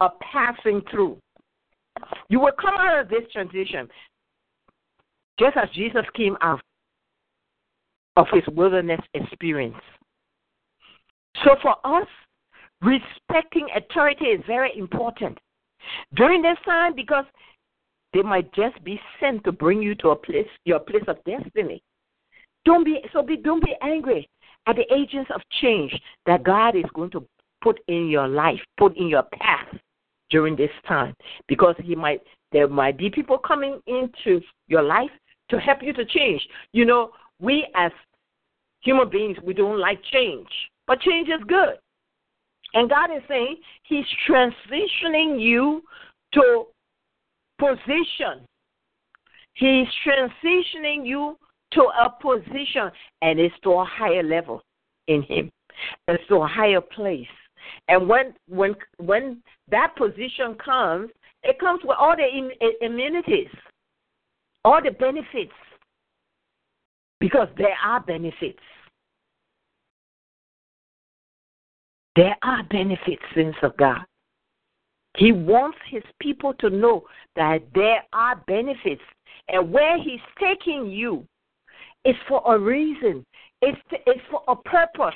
a 0.00 0.08
passing 0.32 0.82
through. 0.90 1.18
You 2.28 2.40
will 2.40 2.52
come 2.60 2.74
out 2.78 3.00
of 3.00 3.08
this 3.08 3.22
transition 3.32 3.88
just 5.38 5.56
as 5.56 5.68
Jesus 5.74 6.04
came 6.14 6.36
out 6.40 6.60
of 8.16 8.26
his 8.32 8.42
wilderness 8.54 9.00
experience. 9.14 9.76
So 11.44 11.56
for 11.62 11.74
us, 11.84 12.08
respecting 12.80 13.68
authority 13.74 14.26
is 14.26 14.42
very 14.46 14.72
important 14.76 15.38
during 16.14 16.42
this 16.42 16.58
time 16.64 16.94
because 16.94 17.24
they 18.12 18.22
might 18.22 18.52
just 18.54 18.82
be 18.84 19.00
sent 19.20 19.44
to 19.44 19.52
bring 19.52 19.82
you 19.82 19.94
to 19.96 20.10
a 20.10 20.16
place, 20.16 20.48
your 20.64 20.78
place 20.78 21.04
of 21.06 21.16
destiny. 21.24 21.82
Don't 22.64 22.84
be 22.84 23.00
so 23.12 23.22
be 23.22 23.36
don't 23.36 23.62
be 23.62 23.74
angry 23.82 24.28
at 24.66 24.76
the 24.76 24.92
agents 24.92 25.30
of 25.34 25.40
change 25.60 25.94
that 26.26 26.42
God 26.42 26.74
is 26.74 26.84
going 26.94 27.10
to 27.10 27.26
put 27.62 27.78
in 27.88 28.08
your 28.08 28.26
life, 28.26 28.60
put 28.78 28.96
in 28.96 29.08
your 29.08 29.22
path 29.22 29.68
during 30.30 30.56
this 30.56 30.70
time. 30.86 31.14
Because 31.46 31.74
he 31.82 31.94
might 31.94 32.22
there 32.52 32.68
might 32.68 32.96
be 32.96 33.10
people 33.10 33.38
coming 33.38 33.80
into 33.86 34.40
your 34.66 34.82
life 34.82 35.10
to 35.50 35.60
help 35.60 35.82
you 35.82 35.92
to 35.92 36.04
change. 36.04 36.46
You 36.72 36.84
know, 36.84 37.10
we 37.40 37.66
as 37.74 37.92
human 38.80 39.08
beings 39.08 39.36
we 39.42 39.54
don't 39.54 39.78
like 39.78 40.00
change. 40.12 40.48
But 40.86 41.00
change 41.00 41.28
is 41.28 41.42
good. 41.46 41.76
And 42.76 42.90
God 42.90 43.10
is 43.10 43.22
saying 43.26 43.56
He's 43.84 44.04
transitioning 44.28 45.40
you 45.40 45.82
to 46.34 46.64
position. 47.58 48.46
He's 49.54 49.86
transitioning 50.06 51.06
you 51.06 51.38
to 51.72 51.80
a 51.80 52.10
position, 52.20 52.90
and 53.22 53.40
it's 53.40 53.54
to 53.64 53.70
a 53.70 53.84
higher 53.84 54.22
level 54.22 54.62
in 55.08 55.22
Him. 55.22 55.50
It's 56.06 56.22
to 56.28 56.36
a 56.36 56.46
higher 56.46 56.82
place. 56.82 57.26
And 57.88 58.06
when 58.06 58.34
when 58.46 58.76
when 58.98 59.42
that 59.70 59.96
position 59.96 60.54
comes, 60.62 61.08
it 61.44 61.58
comes 61.58 61.80
with 61.82 61.96
all 61.98 62.14
the 62.14 62.84
immunities, 62.84 63.48
all 64.66 64.82
the 64.84 64.90
benefits, 64.90 65.52
because 67.20 67.48
there 67.56 67.76
are 67.82 68.00
benefits. 68.00 68.60
There 72.16 72.36
are 72.42 72.62
benefits, 72.64 73.22
saints 73.34 73.58
of 73.62 73.76
God. 73.76 74.00
He 75.18 75.32
wants 75.32 75.78
his 75.90 76.02
people 76.20 76.54
to 76.54 76.70
know 76.70 77.04
that 77.36 77.62
there 77.74 78.02
are 78.12 78.42
benefits. 78.46 79.02
And 79.48 79.70
where 79.70 80.02
he's 80.02 80.20
taking 80.40 80.90
you 80.90 81.26
is 82.04 82.16
for 82.26 82.42
a 82.46 82.58
reason, 82.58 83.24
it's, 83.62 83.78
to, 83.90 83.96
it's 84.06 84.20
for 84.30 84.42
a 84.48 84.56
purpose. 84.56 85.14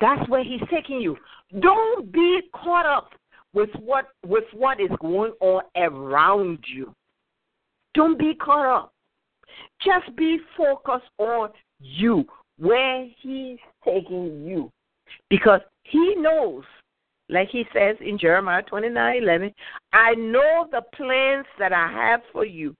That's 0.00 0.28
where 0.28 0.42
he's 0.42 0.60
taking 0.70 1.00
you. 1.00 1.16
Don't 1.60 2.10
be 2.10 2.40
caught 2.54 2.86
up 2.86 3.10
with 3.54 3.70
what 3.78 4.06
with 4.26 4.44
what 4.54 4.80
is 4.80 4.90
going 5.00 5.32
on 5.40 5.62
around 5.76 6.58
you. 6.66 6.92
Don't 7.94 8.18
be 8.18 8.34
caught 8.34 8.66
up. 8.66 8.92
Just 9.84 10.16
be 10.16 10.38
focused 10.56 11.10
on 11.18 11.50
you, 11.78 12.24
where 12.58 13.06
he's 13.20 13.58
taking 13.84 14.44
you. 14.46 14.72
Because 15.28 15.60
he 15.84 16.14
knows, 16.16 16.64
like 17.28 17.48
he 17.50 17.64
says 17.74 17.96
in 18.00 18.18
Jeremiah 18.18 18.62
29 18.62 19.22
11, 19.22 19.52
I 19.92 20.14
know 20.14 20.68
the 20.70 20.82
plans 20.94 21.46
that 21.58 21.72
I 21.72 21.90
have 21.90 22.20
for 22.32 22.44
you, 22.44 22.74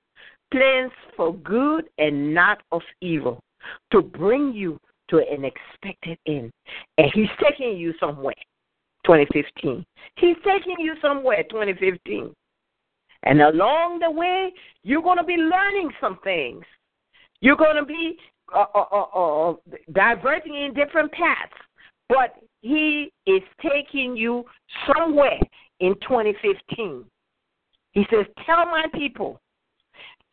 plans 0.52 0.92
for 1.16 1.34
good 1.34 1.88
and 1.98 2.34
not 2.34 2.62
of 2.70 2.82
evil, 3.00 3.40
to 3.92 4.02
bring 4.02 4.52
you 4.52 4.78
to 5.10 5.18
an 5.18 5.44
expected 5.44 6.18
end. 6.26 6.50
And 6.98 7.10
he's 7.14 7.28
taking 7.42 7.76
you 7.76 7.94
somewhere, 8.00 8.34
2015. 9.04 9.84
He's 10.16 10.36
taking 10.44 10.76
you 10.78 10.94
somewhere, 11.00 11.42
2015. 11.50 12.32
And 13.24 13.40
along 13.40 14.00
the 14.00 14.10
way, 14.10 14.52
you're 14.82 15.02
going 15.02 15.18
to 15.18 15.24
be 15.24 15.36
learning 15.36 15.90
some 16.00 16.18
things. 16.24 16.64
You're 17.40 17.56
going 17.56 17.76
to 17.76 17.84
be 17.84 18.16
uh, 18.54 18.64
uh, 18.74 18.84
uh, 18.92 19.50
uh 19.50 19.54
diverting 19.92 20.54
in 20.54 20.74
different 20.74 21.12
paths. 21.12 21.52
But 22.08 22.36
he 22.62 23.12
is 23.26 23.42
taking 23.60 24.16
you 24.16 24.44
somewhere 24.86 25.38
in 25.80 25.94
2015. 25.96 27.04
He 27.90 28.06
says, 28.10 28.24
Tell 28.46 28.64
my 28.66 28.86
people, 28.94 29.40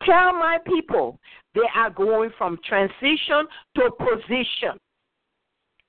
tell 0.04 0.32
my 0.32 0.58
people 0.64 1.18
they 1.54 1.68
are 1.74 1.90
going 1.90 2.30
from 2.38 2.58
transition 2.64 3.46
to 3.74 3.90
position. 3.98 4.78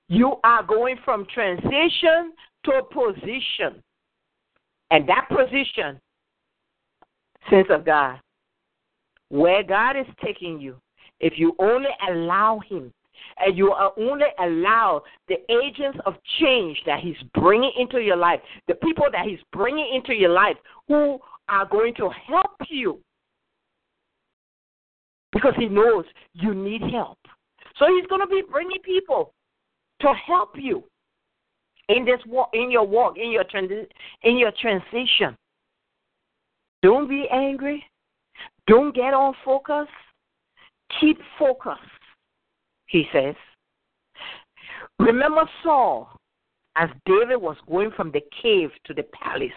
You 0.09 0.35
are 0.43 0.63
going 0.63 0.97
from 1.05 1.25
transition 1.33 2.33
to 2.65 2.81
position. 2.91 3.81
And 4.89 5.07
that 5.07 5.29
position, 5.29 6.01
sense 7.49 7.67
of 7.69 7.85
God, 7.85 8.19
where 9.29 9.63
God 9.63 9.95
is 9.95 10.07
taking 10.25 10.59
you, 10.59 10.75
if 11.19 11.33
you 11.37 11.55
only 11.59 11.89
allow 12.09 12.59
Him 12.67 12.91
and 13.39 13.57
you 13.57 13.71
are 13.71 13.91
only 13.97 14.25
allow 14.39 15.03
the 15.27 15.35
agents 15.51 15.99
of 16.05 16.15
change 16.39 16.77
that 16.85 16.99
He's 16.99 17.15
bringing 17.33 17.71
into 17.77 17.99
your 17.99 18.17
life, 18.17 18.39
the 18.67 18.75
people 18.75 19.05
that 19.11 19.25
He's 19.25 19.39
bringing 19.51 19.93
into 19.93 20.13
your 20.13 20.31
life 20.31 20.57
who 20.87 21.19
are 21.49 21.65
going 21.65 21.93
to 21.95 22.09
help 22.27 22.57
you 22.69 22.99
because 25.31 25.53
He 25.57 25.67
knows 25.67 26.05
you 26.33 26.53
need 26.53 26.81
help. 26.91 27.17
So 27.77 27.85
He's 27.87 28.07
going 28.07 28.21
to 28.21 28.27
be 28.27 28.43
bringing 28.49 28.81
people 28.83 29.33
to 30.01 30.13
help 30.25 30.51
you 30.55 30.83
in 31.89 32.05
this 32.05 32.19
walk, 32.27 32.49
in 32.53 32.71
your 32.71 32.85
walk, 32.85 33.17
in 33.17 33.31
your 33.31 33.43
transi- 33.43 33.87
in 34.23 34.37
your 34.37 34.51
transition. 34.59 35.35
Don't 36.81 37.07
be 37.07 37.25
angry. 37.31 37.83
Don't 38.67 38.95
get 38.95 39.13
on 39.13 39.33
focus. 39.45 39.87
Keep 40.99 41.19
focused 41.37 41.81
he 42.91 43.05
says. 43.13 43.35
Remember 44.99 45.49
Saul 45.63 46.09
as 46.75 46.89
David 47.05 47.37
was 47.37 47.55
going 47.69 47.91
from 47.95 48.11
the 48.11 48.21
cave 48.41 48.69
to 48.85 48.93
the 48.93 49.03
palace. 49.03 49.49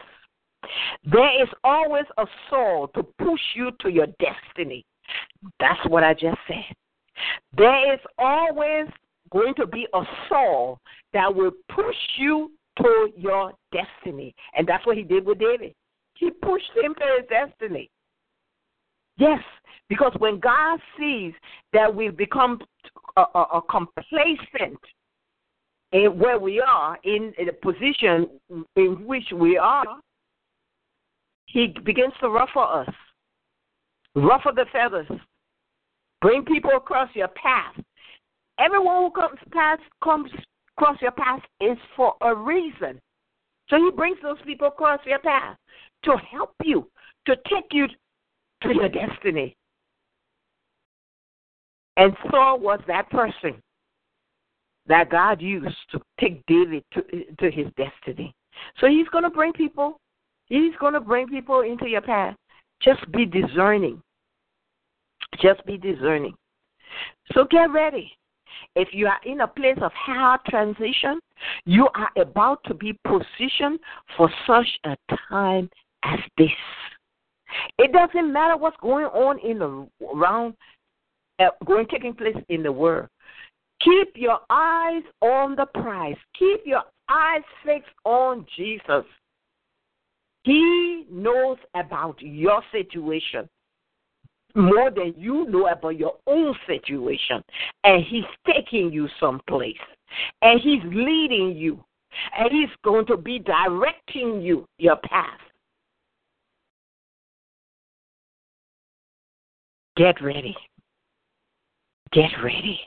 There 1.05 1.43
is 1.43 1.49
always 1.63 2.05
a 2.17 2.27
Saul 2.49 2.89
to 2.95 3.03
push 3.19 3.41
you 3.55 3.71
to 3.81 3.91
your 3.91 4.07
destiny. 4.19 4.85
That's 5.61 5.81
what 5.89 6.05
I 6.05 6.15
just 6.15 6.39
said. 6.49 6.75
There 7.57 7.93
is 7.93 8.01
always 8.19 8.87
going 9.31 9.55
to 9.57 9.67
be 9.67 9.87
a 9.93 10.03
Saul 10.29 10.79
that 11.13 11.35
will 11.35 11.53
push 11.69 11.97
you 12.17 12.53
to 12.79 13.11
your 13.17 13.53
destiny. 13.73 14.35
And 14.57 14.67
that's 14.67 14.87
what 14.87 14.97
he 14.97 15.03
did 15.03 15.27
with 15.27 15.39
David. 15.39 15.75
He 16.15 16.31
pushed 16.31 16.71
him 16.83 16.95
to 16.95 17.19
his 17.19 17.29
destiny. 17.29 17.91
Yes, 19.17 19.41
because 19.89 20.13
when 20.19 20.41
God 20.41 20.79
sees 20.99 21.33
that 21.73 21.95
we've 21.95 22.17
become 22.17 22.61
a, 23.17 23.25
a, 23.35 23.41
a 23.55 23.63
complacent 23.71 24.79
in 25.93 26.19
where 26.19 26.39
we 26.39 26.61
are, 26.61 26.99
in, 27.05 27.33
in 27.39 27.47
the 27.47 27.53
position 27.53 28.29
in 28.77 29.07
which 29.07 29.25
we 29.33 29.57
are, 29.57 29.85
He 31.47 31.69
begins 31.85 32.13
to 32.21 32.29
ruffle 32.29 32.63
us, 32.63 32.93
ruffle 34.17 34.53
the 34.53 34.67
feathers, 34.73 35.07
bring 36.21 36.45
people 36.45 36.73
across 36.77 37.09
your 37.15 37.29
path. 37.29 37.75
Everyone 38.59 39.05
who 39.05 39.11
comes 39.11 39.39
past 39.53 39.83
comes 40.03 40.31
across 40.77 41.01
your 41.01 41.13
path 41.13 41.41
is 41.61 41.79
for 41.97 42.15
a 42.23 42.35
reason. 42.35 43.01
So 43.69 43.77
he 43.77 43.91
brings 43.91 44.19
those 44.23 44.37
people 44.45 44.69
across 44.69 45.01
your 45.07 45.21
path 45.21 45.57
to 46.05 46.17
help 46.31 46.55
you, 46.63 46.89
to 47.27 47.37
take 47.49 47.67
you 47.73 47.87
to 48.65 48.75
your 48.75 48.89
destiny. 48.89 49.57
And 51.97 52.17
Saul 52.31 52.59
was 52.59 52.81
that 52.87 53.09
person 53.11 53.63
that 54.87 55.11
God 55.11 55.41
used 55.41 55.77
to 55.93 56.01
take 56.21 56.45
David 56.47 56.85
to, 56.93 57.03
to 57.41 57.51
his 57.51 57.67
destiny. 57.77 58.35
So 58.79 58.87
he's 58.89 59.09
going 59.09 59.25
to 59.25 59.31
bring 59.31 59.53
people, 59.53 60.01
he's 60.47 60.75
going 60.81 60.95
to 60.95 61.01
bring 61.01 61.29
people 61.29 61.61
into 61.61 61.89
your 61.89 62.03
path. 62.03 62.37
Just 62.83 63.11
be 63.13 63.25
discerning. 63.25 64.03
Just 65.41 65.65
be 65.67 65.79
discerning. 65.79 66.35
So 67.33 67.45
get 67.51 67.73
ready. 67.73 68.13
If 68.77 68.89
you 68.93 69.07
are 69.07 69.21
in 69.25 69.41
a 69.41 69.49
place 69.49 69.79
of 69.81 69.93
hard 69.93 70.41
transition, 70.49 71.21
you 71.65 71.89
are 71.95 72.11
about 72.21 72.61
to 72.65 72.75
be 72.75 72.99
positioned 73.07 73.79
for 74.17 74.31
such 74.47 74.67
a 74.85 74.97
time 75.29 75.71
as 76.05 76.19
this. 76.37 76.49
It 77.79 77.93
doesn't 77.93 78.33
matter 78.33 78.57
what's 78.57 78.77
going 78.81 79.07
on 79.07 79.39
in 79.41 79.59
the 79.59 79.89
around 80.15 80.55
uh, 81.39 81.51
going 81.65 81.87
taking 81.91 82.15
place 82.15 82.37
in 82.49 82.63
the 82.63 82.73
world. 82.73 83.09
Keep 83.83 84.13
your 84.17 84.39
eyes 84.51 85.03
on 85.21 85.57
the 85.57 85.67
prize. 85.67 86.17
Keep 86.39 86.61
your 86.65 86.83
eyes 87.09 87.43
fixed 87.65 87.91
on 88.05 88.47
Jesus. 88.57 89.05
He 90.45 91.07
knows 91.11 91.59
about 91.75 92.17
your 92.21 92.63
situation. 92.71 93.49
more 94.55 94.91
than 94.91 95.15
you 95.17 95.47
know 95.49 95.67
about 95.69 95.99
your 95.99 96.17
own 96.27 96.55
situation. 96.67 97.43
And 97.83 98.05
He's 98.05 98.25
taking 98.47 98.93
you 98.93 99.09
someplace. 99.19 99.77
And 100.43 100.61
He's 100.61 100.83
leading 100.85 101.57
you. 101.57 101.85
And 102.39 102.51
He's 102.53 102.75
going 102.85 103.07
to 103.07 103.17
be 103.17 103.39
directing 103.41 104.41
you 104.41 104.67
your 104.79 104.97
path. 104.97 105.41
Get 109.97 110.21
ready. 110.23 110.57
Get 112.13 112.31
ready. 112.43 112.81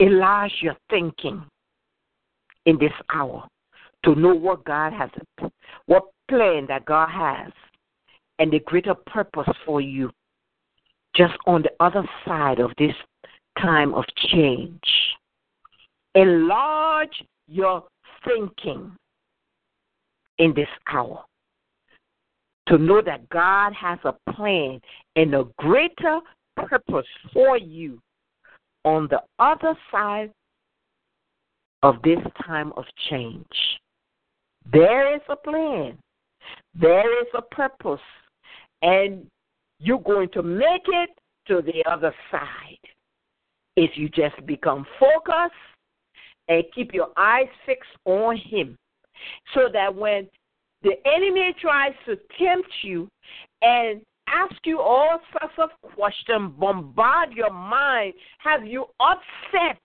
Enlarge 0.00 0.52
your 0.60 0.76
thinking 0.90 1.44
in 2.64 2.78
this 2.78 2.92
hour 3.12 3.46
to 4.04 4.14
know 4.14 4.34
what 4.34 4.64
God 4.64 4.92
has, 4.92 5.10
what 5.86 6.04
plan 6.28 6.66
that 6.68 6.84
God 6.84 7.08
has, 7.08 7.52
and 8.38 8.52
the 8.52 8.60
greater 8.60 8.94
purpose 8.94 9.48
for 9.64 9.80
you 9.80 10.10
just 11.14 11.34
on 11.46 11.62
the 11.62 11.70
other 11.80 12.04
side 12.26 12.58
of 12.58 12.70
this 12.78 12.94
time 13.60 13.94
of 13.94 14.04
change. 14.30 14.80
Enlarge 16.14 17.24
your 17.48 17.84
thinking 18.24 18.92
in 20.38 20.52
this 20.54 20.68
hour 20.92 21.24
to 22.68 22.78
know 22.78 23.00
that 23.02 23.28
God 23.28 23.72
has 23.74 23.98
a 24.04 24.32
plan 24.32 24.80
and 25.14 25.34
a 25.34 25.44
greater 25.58 26.20
purpose 26.56 27.06
for 27.32 27.56
you 27.56 28.00
on 28.84 29.08
the 29.10 29.20
other 29.38 29.76
side 29.90 30.30
of 31.82 31.96
this 32.02 32.18
time 32.44 32.72
of 32.76 32.84
change. 33.10 33.46
There 34.72 35.14
is 35.14 35.20
a 35.28 35.36
plan, 35.36 35.96
there 36.74 37.22
is 37.22 37.28
a 37.34 37.42
purpose, 37.42 38.00
and 38.82 39.26
you're 39.78 40.00
going 40.00 40.28
to 40.30 40.42
make 40.42 40.86
it 40.86 41.10
to 41.48 41.62
the 41.62 41.88
other 41.88 42.14
side 42.30 42.78
if 43.76 43.90
you 43.94 44.08
just 44.08 44.44
become 44.46 44.86
focused 44.98 45.54
and 46.48 46.64
keep 46.74 46.92
your 46.92 47.08
eyes 47.16 47.48
fixed 47.64 47.90
on 48.04 48.36
Him. 48.36 48.76
So 49.54 49.68
that 49.72 49.94
when 49.94 50.28
the 50.82 50.94
enemy 51.06 51.54
tries 51.60 51.92
to 52.06 52.16
tempt 52.38 52.70
you 52.82 53.08
and 53.62 54.00
ask 54.28 54.54
you 54.64 54.80
all 54.80 55.20
sorts 55.32 55.54
of 55.58 55.70
questions, 55.94 56.52
bombard 56.58 57.32
your 57.32 57.52
mind, 57.52 58.14
have 58.38 58.66
you 58.66 58.86
upset. 59.00 59.80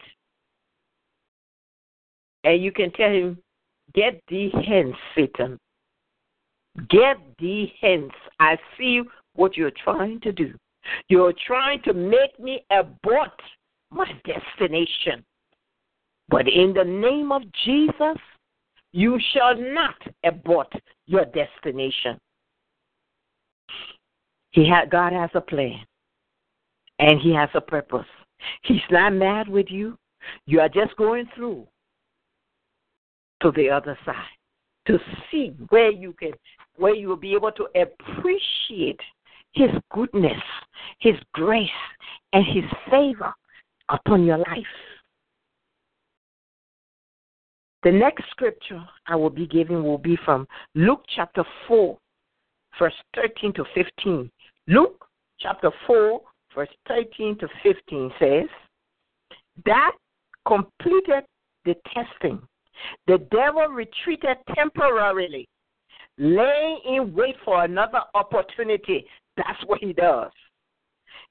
And 2.44 2.62
you 2.62 2.72
can 2.72 2.92
tell 2.92 3.10
him, 3.12 3.38
Get 3.94 4.22
thee 4.30 4.52
hence, 4.68 4.96
Satan. 5.16 5.58
Get 6.90 7.18
thee 7.40 7.74
hence. 7.82 8.14
I 8.40 8.58
see 8.78 9.02
what 9.34 9.58
you're 9.58 9.72
trying 9.84 10.22
to 10.22 10.32
do. 10.32 10.54
You're 11.10 11.34
trying 11.46 11.82
to 11.84 11.94
make 11.94 12.40
me 12.40 12.64
abort 12.72 13.40
my 13.92 14.10
destination. 14.26 15.24
But 16.30 16.48
in 16.48 16.74
the 16.74 16.84
name 16.84 17.32
of 17.32 17.42
Jesus, 17.66 18.18
you 18.94 19.20
shall 19.34 19.56
not 19.56 19.96
abort 20.24 20.72
your 21.06 21.26
destination. 21.26 22.20
He 24.52 24.68
ha- 24.68 24.86
God 24.86 25.14
has 25.14 25.30
a 25.34 25.42
plan, 25.42 25.80
and 27.00 27.20
He 27.22 27.34
has 27.34 27.50
a 27.54 27.62
purpose. 27.62 28.06
He's 28.64 28.82
not 28.90 29.14
mad 29.14 29.48
with 29.48 29.68
you. 29.70 29.98
You 30.46 30.60
are 30.60 30.70
just 30.70 30.96
going 30.98 31.28
through 31.36 31.68
to 33.42 33.52
the 33.52 33.70
other 33.70 33.98
side 34.06 34.16
to 34.88 35.00
see 35.30 35.54
where 35.70 35.92
you 35.92 36.14
can, 36.14 36.32
where 36.76 36.96
you 36.96 37.08
will 37.08 37.16
be 37.16 37.34
able 37.34 37.52
to 37.54 37.68
appreciate 37.80 39.00
His 39.54 39.70
goodness, 39.92 40.42
His 41.00 41.16
grace, 41.34 41.70
and 42.34 42.46
His 42.46 42.66
favor 42.90 43.34
upon 43.90 44.26
your 44.26 44.38
life. 44.38 44.66
The 47.84 47.92
next 47.92 48.30
scripture 48.30 48.84
I 49.08 49.16
will 49.16 49.32
be 49.32 49.48
giving 49.48 49.84
will 49.84 49.98
be 49.98 50.18
from 50.24 50.48
Luke 50.76 51.04
chapter 51.16 51.44
4, 51.68 51.98
verse 52.78 52.94
13 53.16 53.54
to 53.54 53.66
15. 53.74 54.30
Luke 54.68 55.04
chapter 55.40 55.72
4, 55.88 56.22
verse 56.54 56.70
13 56.88 57.40
to 57.40 57.48
15 57.64 58.12
says, 58.20 58.48
That 59.66 59.94
completed 60.48 61.24
the 61.66 61.76
testing. 61.94 62.40
The 63.08 63.18
devil 63.32 63.68
retreated 63.68 64.38
temporarily, 64.56 65.48
laying 66.20 66.80
in 66.88 67.14
wait 67.16 67.36
for 67.44 67.64
another 67.64 68.02
opportunity. 68.14 69.06
That's 69.38 69.64
what 69.66 69.80
he 69.80 69.94
does. 69.94 70.32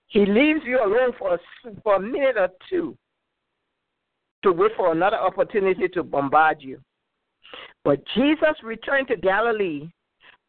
He 0.08 0.26
leaves 0.26 0.60
you 0.64 0.80
alone 0.84 1.12
for 1.16 1.34
a, 1.34 1.38
for 1.84 1.96
a 1.96 2.00
minute 2.00 2.36
or 2.36 2.48
two 2.68 2.96
to 4.42 4.52
wait 4.52 4.72
for 4.76 4.92
another 4.92 5.18
opportunity 5.18 5.88
to 5.88 6.02
bombard 6.02 6.58
you. 6.60 6.80
But 7.84 8.02
Jesus 8.14 8.54
returned 8.62 9.08
to 9.08 9.16
Galilee, 9.16 9.90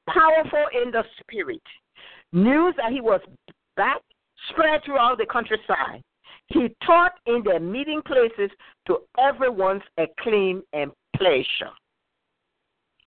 powerful 0.10 0.66
in 0.84 0.92
the 0.92 1.04
spirit. 1.20 1.62
News 2.34 2.74
that 2.78 2.92
he 2.92 3.02
was 3.02 3.22
back 3.76 4.02
spread 4.50 4.82
throughout 4.86 5.18
the 5.18 5.26
countryside. 5.26 6.02
He 6.48 6.76
taught 6.86 7.14
in 7.28 7.44
their 7.44 7.60
meeting 7.60 8.02
places 8.06 8.52
to 8.88 9.00
everyone's 9.18 9.84
acclaim 9.98 10.62
and 10.74 10.92
pleasure. 11.16 11.72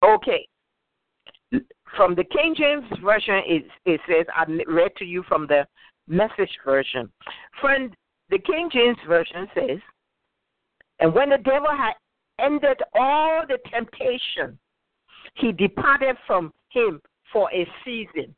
Okay. 0.04 0.48
From 1.96 2.16
the 2.16 2.24
King 2.24 2.56
James 2.58 2.86
Version, 3.04 3.42
it, 3.46 3.66
it 3.86 4.02
says, 4.08 4.26
I 4.36 4.46
read 4.68 4.92
to 4.98 5.06
you 5.06 5.24
from 5.28 5.46
the 5.48 5.66
message 6.08 6.50
version. 6.66 7.12
Friend, 7.62 7.96
the 8.30 8.40
King 8.40 8.70
James 8.72 8.98
Version 9.08 9.48
says, 9.54 9.80
and 11.04 11.14
when 11.14 11.30
the 11.30 11.38
devil 11.38 11.68
had 11.70 11.94
ended 12.40 12.82
all 12.96 13.44
the 13.46 13.58
temptation, 13.70 14.58
he 15.36 15.52
departed 15.52 16.16
from 16.26 16.54
him 16.70 17.02
for 17.32 17.52
a 17.52 17.68
season. 17.84 18.34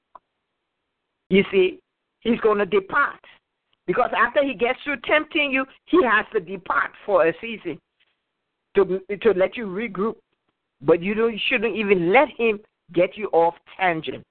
You 1.30 1.44
see, 1.52 1.80
he's 2.22 2.40
going 2.40 2.58
to 2.58 2.66
depart. 2.66 3.20
Because 3.86 4.10
after 4.18 4.44
he 4.44 4.56
gets 4.56 4.80
through 4.84 4.98
tempting 5.06 5.52
you, 5.52 5.64
he 5.86 6.04
has 6.04 6.26
to 6.34 6.40
depart 6.40 6.90
for 7.06 7.28
a 7.28 7.34
season 7.40 7.80
to, 8.76 9.00
to 9.22 9.32
let 9.36 9.56
you 9.56 9.68
regroup. 9.68 10.16
But 10.82 11.04
you, 11.04 11.14
don't, 11.14 11.34
you 11.34 11.40
shouldn't 11.48 11.76
even 11.76 12.12
let 12.12 12.30
him 12.36 12.60
get 12.94 13.16
you 13.16 13.28
off 13.28 13.54
tangent. 13.80 14.24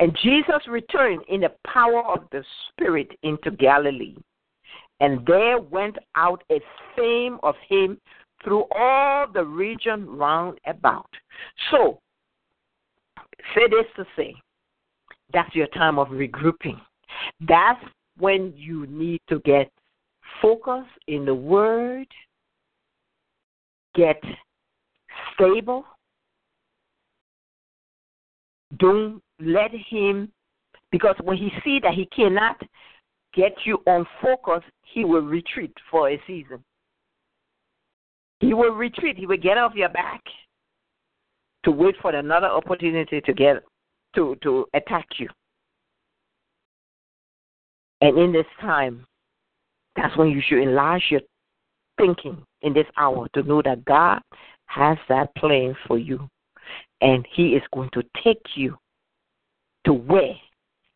And 0.00 0.16
Jesus 0.22 0.66
returned 0.66 1.20
in 1.28 1.42
the 1.42 1.52
power 1.66 2.02
of 2.02 2.20
the 2.32 2.42
Spirit 2.70 3.10
into 3.22 3.50
Galilee. 3.50 4.16
And 5.00 5.24
there 5.26 5.58
went 5.58 5.96
out 6.14 6.44
a 6.50 6.60
fame 6.94 7.38
of 7.42 7.54
him 7.68 7.98
through 8.44 8.64
all 8.74 9.26
the 9.32 9.44
region 9.44 10.06
round 10.06 10.58
about. 10.66 11.08
So, 11.70 12.00
say 13.54 13.62
this 13.68 13.86
to 13.96 14.04
say, 14.16 14.34
that's 15.32 15.54
your 15.54 15.68
time 15.68 15.98
of 15.98 16.08
regrouping. 16.08 16.80
That's 17.46 17.82
when 18.18 18.52
you 18.56 18.86
need 18.86 19.20
to 19.28 19.40
get 19.40 19.70
focused 20.42 20.88
in 21.06 21.24
the 21.24 21.34
Word, 21.34 22.06
get 23.94 24.22
stable. 25.34 25.84
Don't 28.78 29.22
let 29.40 29.70
him, 29.72 30.30
because 30.92 31.16
when 31.22 31.36
he 31.36 31.50
see 31.64 31.80
that 31.82 31.94
he 31.94 32.06
cannot 32.06 32.60
get 33.34 33.52
you 33.64 33.78
on 33.86 34.06
focus, 34.22 34.62
he 34.82 35.04
will 35.04 35.22
retreat 35.22 35.72
for 35.90 36.10
a 36.10 36.20
season. 36.26 36.62
He 38.40 38.54
will 38.54 38.74
retreat. 38.74 39.16
He 39.18 39.26
will 39.26 39.36
get 39.36 39.58
off 39.58 39.74
your 39.74 39.90
back 39.90 40.22
to 41.64 41.70
wait 41.70 41.94
for 42.00 42.14
another 42.14 42.46
opportunity 42.46 43.20
to 43.20 43.32
get 43.32 43.62
to 44.14 44.36
to 44.42 44.66
attack 44.74 45.06
you. 45.18 45.28
And 48.00 48.18
in 48.18 48.32
this 48.32 48.46
time, 48.60 49.06
that's 49.94 50.16
when 50.16 50.28
you 50.30 50.40
should 50.46 50.62
enlarge 50.62 51.02
your 51.10 51.20
thinking 51.98 52.42
in 52.62 52.72
this 52.72 52.86
hour 52.96 53.28
to 53.34 53.42
know 53.42 53.60
that 53.62 53.84
God 53.84 54.20
has 54.66 54.96
that 55.08 55.34
plan 55.36 55.76
for 55.86 55.98
you. 55.98 56.28
And 57.02 57.26
He 57.34 57.50
is 57.50 57.62
going 57.74 57.90
to 57.92 58.02
take 58.24 58.42
you 58.54 58.76
to 59.84 59.92
where 59.92 60.34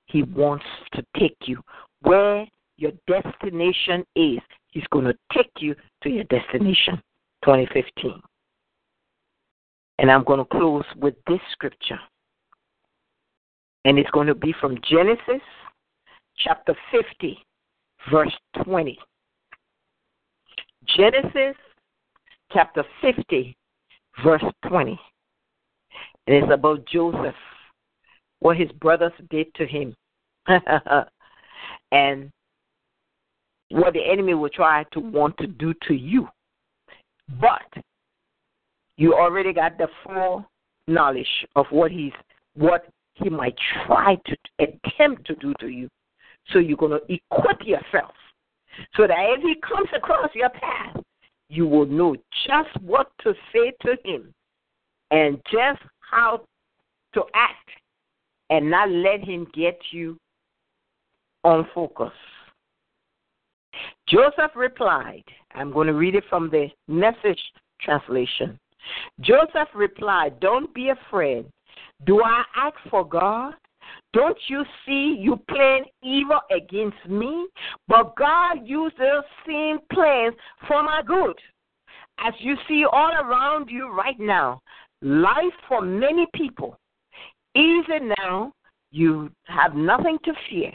He 0.07 0.23
wants 0.23 0.65
to 0.95 1.05
take 1.19 1.37
you. 1.45 1.61
Where 2.05 2.47
your 2.77 2.93
destination 3.07 4.05
is, 4.15 4.41
He's 4.69 4.87
going 4.93 5.05
to 5.05 5.15
take 5.33 5.51
you 5.59 5.75
to 6.03 6.09
your 6.09 6.25
destination 6.25 7.01
2015. 7.45 8.21
And 9.99 10.11
I'm 10.11 10.25
going 10.25 10.41
to 10.41 10.45
close 10.45 10.85
with 10.97 11.15
this 11.27 11.41
scripture. 11.53 11.99
And 13.85 13.99
it's 13.99 14.11
going 14.11 14.27
to 14.27 14.35
be 14.35 14.55
from 14.61 14.79
Genesis 14.89 15.43
chapter 16.39 16.75
50, 16.91 17.39
verse 18.11 18.33
20. 18.65 18.99
Genesis 20.97 21.57
chapter 22.53 22.85
50, 23.01 23.57
verse 24.25 24.45
20. 24.69 24.99
And 26.27 26.37
it's 26.37 26.53
about 26.53 26.87
Joseph, 26.87 27.35
what 28.41 28.57
his 28.57 28.73
brothers 28.73 29.13
did 29.31 29.55
to 29.55 29.67
him. 29.67 29.95
and 31.95 32.29
what 33.71 33.95
the 33.95 34.05
enemy 34.05 34.35
will 34.35 34.51
try 34.51 34.85
to 34.93 35.01
want 35.01 35.39
to 35.39 35.47
do 35.47 35.73
to 35.87 35.95
you. 35.95 36.29
But 37.41 37.83
you 38.97 39.15
already 39.15 39.53
got 39.53 39.79
the 39.79 39.89
full 40.03 40.45
knowledge 40.87 41.27
of 41.57 41.67
what 41.71 41.91
he's 41.91 42.13
what 42.57 42.87
he 43.15 43.31
might 43.31 43.55
try 43.87 44.17
to 44.27 44.37
attempt 44.59 45.27
to 45.27 45.35
do 45.37 45.55
to 45.61 45.69
you. 45.69 45.89
So 46.51 46.59
you're 46.59 46.77
going 46.77 46.99
to 47.01 47.15
equip 47.15 47.65
yourself 47.65 48.13
so 48.97 49.07
that 49.07 49.37
if 49.37 49.43
he 49.43 49.55
comes 49.67 49.89
across 49.97 50.29
your 50.35 50.51
path, 50.51 50.97
you 51.49 51.67
will 51.67 51.87
know 51.87 52.17
just 52.47 52.83
what 52.83 53.11
to 53.23 53.35
say 53.53 53.73
to 53.83 53.97
him 54.05 54.33
and 55.11 55.41
just 55.51 55.81
how 56.01 56.43
to 57.15 57.23
act 57.35 57.71
and 58.51 58.69
not 58.69 58.91
let 58.91 59.21
him 59.21 59.47
get 59.55 59.79
you 59.93 60.17
on 61.45 61.69
focus. 61.75 62.13
Joseph 64.09 64.53
replied, 64.55 65.25
I'm 65.55 65.73
going 65.73 65.87
to 65.87 65.95
read 65.95 66.15
it 66.15 66.25
from 66.29 66.51
the 66.51 66.69
message 66.89 67.41
translation. 67.81 68.59
Joseph 69.21 69.69
replied, 69.75 70.41
Don't 70.41 70.73
be 70.75 70.91
afraid. 70.91 71.47
Do 72.07 72.23
I 72.23 72.43
ask 72.57 72.77
for 72.91 73.05
God? 73.05 73.55
Don't 74.13 74.37
you 74.49 74.65
see 74.87 75.17
you 75.19 75.37
plan 75.49 75.83
evil 76.03 76.41
against 76.55 77.09
me? 77.09 77.47
But 77.89 78.17
God 78.17 78.59
used 78.65 78.97
those 78.99 79.25
same 79.47 79.79
plans 79.93 80.35
for 80.69 80.83
my 80.83 81.03
good. 81.07 81.37
As 82.19 82.33
you 82.39 82.57
see 82.69 82.85
all 82.91 83.13
around 83.13 83.69
you 83.71 83.93
right 83.93 84.19
now, 84.19 84.61
life 85.03 85.55
for 85.69 85.83
many 85.83 86.27
people. 86.35 86.79
Easy 87.57 87.99
now, 88.19 88.53
you 88.91 89.31
have 89.47 89.75
nothing 89.75 90.19
to 90.25 90.33
fear. 90.49 90.73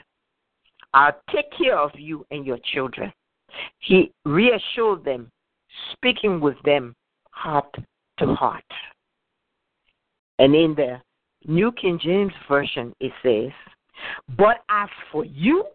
I'll 0.94 1.20
take 1.32 1.52
care 1.58 1.78
of 1.78 1.92
you 1.96 2.26
and 2.32 2.46
your 2.46 2.60
children. 2.74 3.12
He 3.80 4.12
reassured 4.26 5.04
them, 5.04 5.32
speaking 5.94 6.40
with 6.40 6.58
them 6.64 6.96
heart 7.32 7.74
to 8.20 8.34
heart. 8.36 8.64
And 10.40 10.56
in 10.56 10.74
the 10.76 11.02
New 11.46 11.72
King 11.74 12.00
James 12.02 12.34
Version, 12.48 12.94
it 13.00 13.12
says, 13.24 13.52
But 14.38 14.64
as 14.70 14.90
for 15.12 15.26
you, 15.26 15.66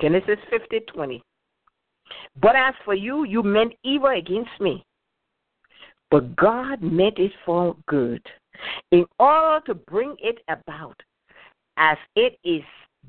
Genesis 0.00 0.38
50 0.50 0.80
20, 0.92 1.22
but 2.40 2.54
as 2.54 2.74
for 2.84 2.94
you, 2.94 3.24
you 3.24 3.42
meant 3.42 3.72
evil 3.82 4.10
against 4.16 4.60
me. 4.60 4.84
But 6.10 6.36
God 6.36 6.82
meant 6.82 7.18
it 7.18 7.32
for 7.44 7.76
good, 7.88 8.22
in 8.92 9.04
order 9.18 9.64
to 9.66 9.74
bring 9.74 10.16
it 10.20 10.38
about 10.48 11.00
as 11.76 11.96
it 12.14 12.38
is 12.44 12.62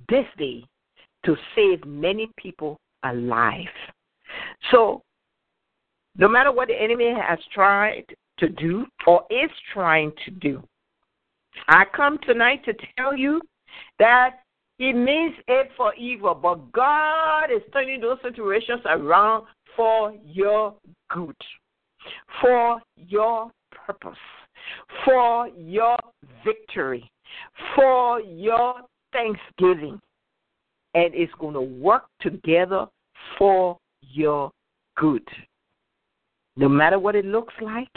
this 0.09 0.25
day 0.37 0.63
to 1.25 1.35
save 1.55 1.85
many 1.85 2.29
people 2.37 2.77
alive. 3.03 3.65
So, 4.71 5.01
no 6.15 6.27
matter 6.27 6.51
what 6.51 6.67
the 6.67 6.81
enemy 6.81 7.13
has 7.13 7.39
tried 7.53 8.05
to 8.39 8.49
do 8.49 8.85
or 9.05 9.23
is 9.29 9.51
trying 9.73 10.11
to 10.25 10.31
do, 10.31 10.63
I 11.67 11.83
come 11.95 12.17
tonight 12.25 12.63
to 12.65 12.73
tell 12.97 13.15
you 13.15 13.41
that 13.99 14.39
he 14.77 14.93
means 14.93 15.33
it 15.47 15.69
for 15.75 15.93
evil, 15.95 16.35
but 16.35 16.71
God 16.71 17.45
is 17.45 17.61
turning 17.73 17.99
those 17.99 18.19
situations 18.21 18.81
around 18.85 19.45
for 19.75 20.13
your 20.23 20.75
good, 21.09 21.35
for 22.41 22.79
your 22.95 23.51
purpose, 23.71 24.17
for 25.03 25.49
your 25.57 25.97
victory, 26.45 27.09
for 27.75 28.21
your 28.21 28.81
thanksgiving. 29.13 29.99
And 30.93 31.13
it's 31.13 31.33
going 31.39 31.53
to 31.53 31.61
work 31.61 32.05
together 32.21 32.87
for 33.37 33.77
your 34.01 34.51
good. 34.95 35.27
No 36.55 36.67
matter 36.67 36.97
what 36.97 37.15
it 37.15 37.25
looks 37.25 37.53
like, 37.61 37.91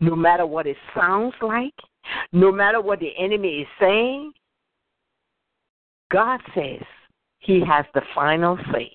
no 0.00 0.16
matter 0.16 0.46
what 0.46 0.66
it 0.66 0.76
sounds 0.94 1.34
like, 1.40 1.74
no 2.32 2.50
matter 2.50 2.80
what 2.80 3.00
the 3.00 3.12
enemy 3.18 3.60
is 3.60 3.68
saying, 3.78 4.32
God 6.10 6.40
says 6.54 6.82
he 7.38 7.62
has 7.64 7.84
the 7.94 8.02
final 8.14 8.58
say. 8.72 8.90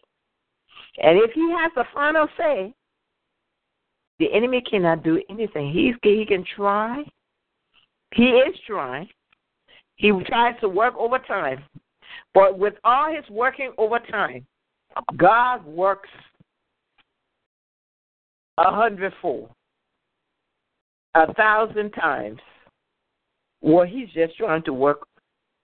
And 0.97 1.17
if 1.17 1.31
he 1.31 1.53
has 1.57 1.71
the 1.75 1.85
final 1.93 2.27
say, 2.37 2.73
the 4.19 4.31
enemy 4.33 4.61
cannot 4.61 5.03
do 5.03 5.21
anything. 5.29 5.71
He's, 5.71 5.95
he 6.01 6.25
can 6.25 6.45
try. 6.55 7.03
He 8.13 8.29
is 8.29 8.55
trying. 8.65 9.09
He 9.97 10.11
tries 10.25 10.59
to 10.61 10.69
work 10.69 10.93
overtime. 10.97 11.63
But 12.33 12.57
with 12.57 12.75
all 12.83 13.13
his 13.13 13.27
working 13.29 13.71
overtime, 13.77 14.45
God 15.17 15.65
works 15.65 16.09
a 18.57 18.71
hundredfold, 18.71 19.49
a 21.15 21.33
thousand 21.33 21.91
times. 21.91 22.39
Well, 23.61 23.85
he's 23.85 24.09
just 24.13 24.37
trying 24.37 24.63
to 24.63 24.73
work 24.73 25.07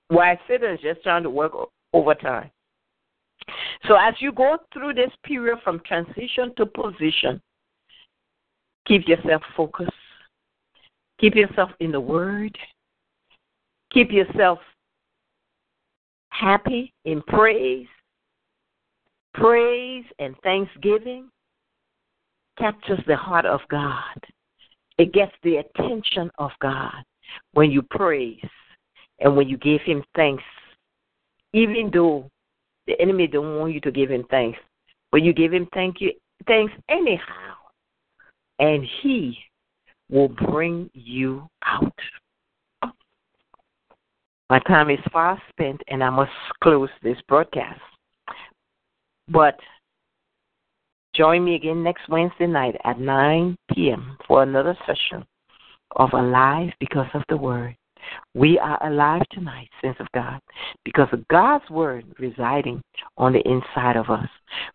while 0.08 0.38
Satan 0.48 0.74
is 0.74 0.82
just 0.82 1.04
trying 1.04 1.24
to 1.24 1.30
work 1.30 1.54
overtime. 1.94 2.52
So 3.88 3.96
as 3.96 4.14
you 4.20 4.32
go 4.32 4.58
through 4.74 4.94
this 4.94 5.12
period 5.24 5.60
from 5.64 5.82
transition 5.86 6.54
to 6.58 6.66
position, 6.66 7.42
keep 8.86 9.08
yourself 9.08 9.42
focused. 9.56 9.92
Keep 11.20 11.36
yourself 11.36 11.70
in 11.80 11.92
the 11.92 12.00
Word. 12.00 12.58
Keep 13.94 14.12
yourself 14.12 14.60
happy 16.32 16.94
in 17.06 17.22
praise. 17.24 17.88
Praise 19.34 20.04
and 20.20 20.36
thanksgiving 20.44 21.30
captures 22.58 23.00
the 23.08 23.16
heart 23.16 23.46
of 23.46 23.62
God. 23.70 24.20
It 24.98 25.14
gets 25.14 25.32
the 25.44 25.58
attention 25.58 26.30
of 26.38 26.52
God 26.62 27.04
when 27.54 27.72
you 27.72 27.82
praise 27.82 28.44
and 29.20 29.36
when 29.36 29.48
you 29.48 29.58
give 29.58 29.82
him 29.82 30.04
thanks, 30.16 30.44
even 31.54 31.90
though 31.94 32.30
the 32.88 33.00
enemy 33.00 33.28
don't 33.28 33.58
want 33.58 33.74
you 33.74 33.80
to 33.82 33.92
give 33.92 34.12
him 34.12 34.26
thanks, 34.30 34.60
but 35.12 35.22
you 35.22 35.34
give 35.34 35.54
him 35.54 35.68
thank 35.74 36.02
you 36.02 36.12
thanks 36.48 36.74
anyhow, 36.90 37.56
and 38.60 38.86
he 39.02 39.38
will 40.10 40.30
bring 40.30 40.90
you 40.94 41.48
out. 41.66 41.94
My 44.52 44.60
time 44.68 44.90
is 44.90 45.00
far 45.14 45.42
spent, 45.48 45.82
and 45.88 46.04
I 46.04 46.10
must 46.10 46.34
close 46.62 46.90
this 47.02 47.16
broadcast. 47.30 47.80
But 49.30 49.58
join 51.16 51.46
me 51.46 51.56
again 51.56 51.82
next 51.82 52.10
Wednesday 52.10 52.48
night 52.48 52.76
at 52.84 53.00
9 53.00 53.56
p.m. 53.74 54.18
for 54.28 54.44
another 54.44 54.78
session 54.86 55.26
of 55.96 56.10
Alive 56.12 56.68
because 56.82 57.08
of 57.14 57.24
the 57.30 57.38
Word. 57.38 57.78
We 58.34 58.60
are 58.60 58.78
alive 58.86 59.22
tonight, 59.32 59.70
saints 59.82 60.02
of 60.02 60.08
God, 60.14 60.42
because 60.84 61.08
of 61.14 61.26
God's 61.30 61.70
word 61.70 62.04
residing 62.20 62.82
on 63.16 63.32
the 63.32 63.48
inside 63.48 63.96
of 63.96 64.10
us. 64.10 64.28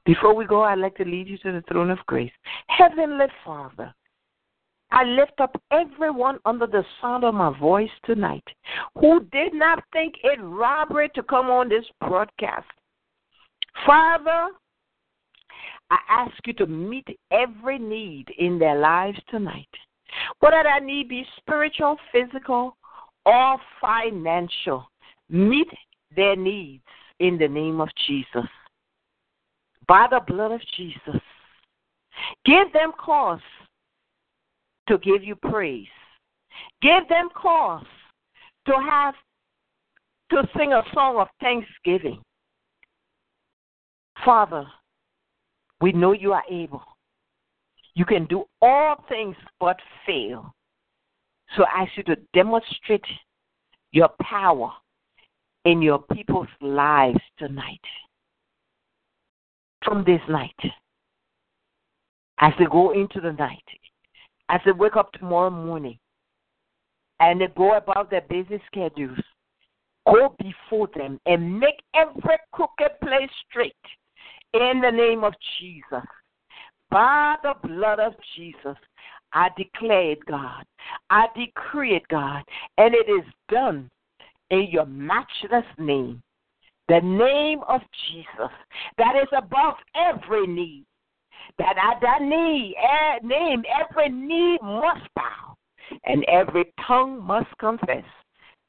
Before 0.07 0.35
we 0.35 0.47
go, 0.47 0.63
I'd 0.63 0.79
like 0.79 0.97
to 0.97 1.05
lead 1.05 1.29
you 1.29 1.37
to 1.39 1.53
the 1.53 1.65
throne 1.69 1.91
of 1.91 1.99
grace. 2.07 2.33
Heavenly 2.69 3.27
Father, 3.45 3.93
I 4.91 5.05
lift 5.05 5.41
up 5.41 5.61
everyone 5.71 6.39
under 6.45 6.67
the 6.67 6.85
sound 7.01 7.25
of 7.25 7.35
my 7.35 7.57
voice 7.59 7.91
tonight 8.05 8.45
who 8.99 9.25
did 9.33 9.53
not 9.53 9.83
think 9.93 10.15
it 10.23 10.39
robbery 10.41 11.11
to 11.15 11.23
come 11.23 11.47
on 11.47 11.69
this 11.69 11.85
broadcast. 12.01 12.67
Father, 13.85 14.49
I 15.91 15.99
ask 16.09 16.35
you 16.47 16.53
to 16.55 16.67
meet 16.67 17.07
every 17.31 17.79
need 17.79 18.27
in 18.39 18.59
their 18.59 18.79
lives 18.79 19.19
tonight. 19.29 19.69
Whether 20.41 20.63
that 20.63 20.83
need 20.83 21.09
be 21.09 21.27
spiritual, 21.37 21.97
physical, 22.13 22.77
or 23.25 23.59
financial. 23.81 24.89
Meet 25.29 25.69
their 26.15 26.37
needs 26.37 26.85
in 27.19 27.37
the 27.37 27.49
name 27.49 27.81
of 27.81 27.89
Jesus. 28.07 28.49
By 29.89 30.07
the 30.11 30.21
blood 30.27 30.53
of 30.53 30.61
Jesus. 30.77 31.21
Give 32.45 32.73
them 32.73 32.93
cause 32.99 33.41
to 34.89 34.99
give 34.99 35.23
you 35.23 35.37
praise. 35.37 35.87
Give 36.83 37.07
them 37.09 37.29
cause 37.35 37.85
to 38.67 38.73
have 38.89 39.15
to 40.31 40.49
sing 40.57 40.73
a 40.73 40.83
song 40.93 41.17
of 41.19 41.29
thanksgiving. 41.41 42.21
Father, 44.25 44.67
we 45.81 45.93
know 45.93 46.13
you 46.13 46.33
are 46.33 46.45
able. 46.51 46.83
You 47.95 48.05
can 48.05 48.27
do 48.27 48.45
all 48.61 49.05
things 49.09 49.37
but 49.61 49.77
fail. 50.07 50.53
So 51.57 51.65
I 51.65 51.83
ask 51.83 51.93
you 51.97 52.03
to 52.05 52.17
demonstrate 52.35 53.05
your 53.93 54.11
power 54.21 54.73
in 55.65 55.81
your 55.81 56.01
people's 56.13 56.49
lives 56.61 57.21
tonight. 57.39 57.81
From 59.85 60.05
this 60.05 60.21
night, 60.29 60.57
as 62.41 62.53
they 62.59 62.65
go 62.67 62.93
into 62.93 63.21
the 63.21 63.33
night, 63.33 63.63
as 64.49 64.61
they 64.65 64.73
wake 64.73 64.97
up 64.97 65.13
tomorrow 65.13 65.51
morning, 65.51 65.99
and 67.21 67.41
they 67.41 67.49
go 67.57 67.77
about 67.77 68.11
their 68.11 68.23
busy 68.23 68.61
schedules, 68.67 69.19
go 70.07 70.35
before 70.39 70.89
them 70.95 71.19
and 71.27 71.59
make 71.59 71.83
every 71.95 72.37
crooked 72.53 73.01
place 73.03 73.31
straight 73.49 73.75
in 74.53 74.81
the 74.81 74.91
name 74.91 75.25
of 75.25 75.35
Jesus. 75.59 76.07
By 76.91 77.37
the 77.43 77.55
blood 77.67 77.99
of 77.99 78.15
Jesus, 78.37 78.77
I 79.33 79.49
declare 79.57 80.13
it, 80.13 80.25
God. 80.27 80.65
I 81.11 81.27
decree 81.37 81.97
it, 81.97 82.07
God. 82.09 82.43
And 82.79 82.95
it 82.95 83.11
is 83.11 83.25
done 83.49 83.91
in 84.51 84.69
your 84.71 84.87
matchless 84.87 85.67
name. 85.79 86.23
The 86.89 87.01
name 87.01 87.61
of 87.69 87.81
Jesus 88.09 88.53
that 88.99 89.17
is 89.17 89.29
above 89.37 89.75
every 89.97 90.47
knee. 90.47 90.85
That 91.59 91.77
at 91.77 92.01
that 92.01 92.23
knee, 92.23 92.77
eh, 92.79 93.19
name, 93.23 93.63
every 93.81 94.09
knee 94.09 94.59
must 94.63 95.09
bow 95.15 95.57
and 96.05 96.25
every 96.25 96.73
tongue 96.87 97.23
must 97.23 97.49
confess 97.59 98.05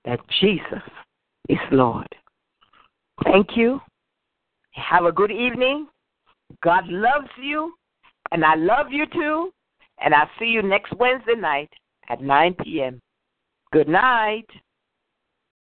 that 0.05 0.19
Jesus 0.39 0.83
is 1.49 1.57
Lord. 1.71 2.07
Thank 3.23 3.55
you. 3.55 3.81
Have 4.71 5.05
a 5.05 5.11
good 5.11 5.31
evening. 5.31 5.87
God 6.63 6.87
loves 6.87 7.29
you, 7.41 7.73
and 8.31 8.45
I 8.45 8.55
love 8.55 8.87
you 8.91 9.05
too. 9.07 9.51
And 9.99 10.13
I'll 10.13 10.29
see 10.37 10.45
you 10.45 10.61
next 10.61 10.95
Wednesday 10.97 11.35
night 11.35 11.69
at 12.09 12.21
9 12.21 12.55
p.m. 12.63 13.01
Good 13.73 13.87
night. 13.87 14.45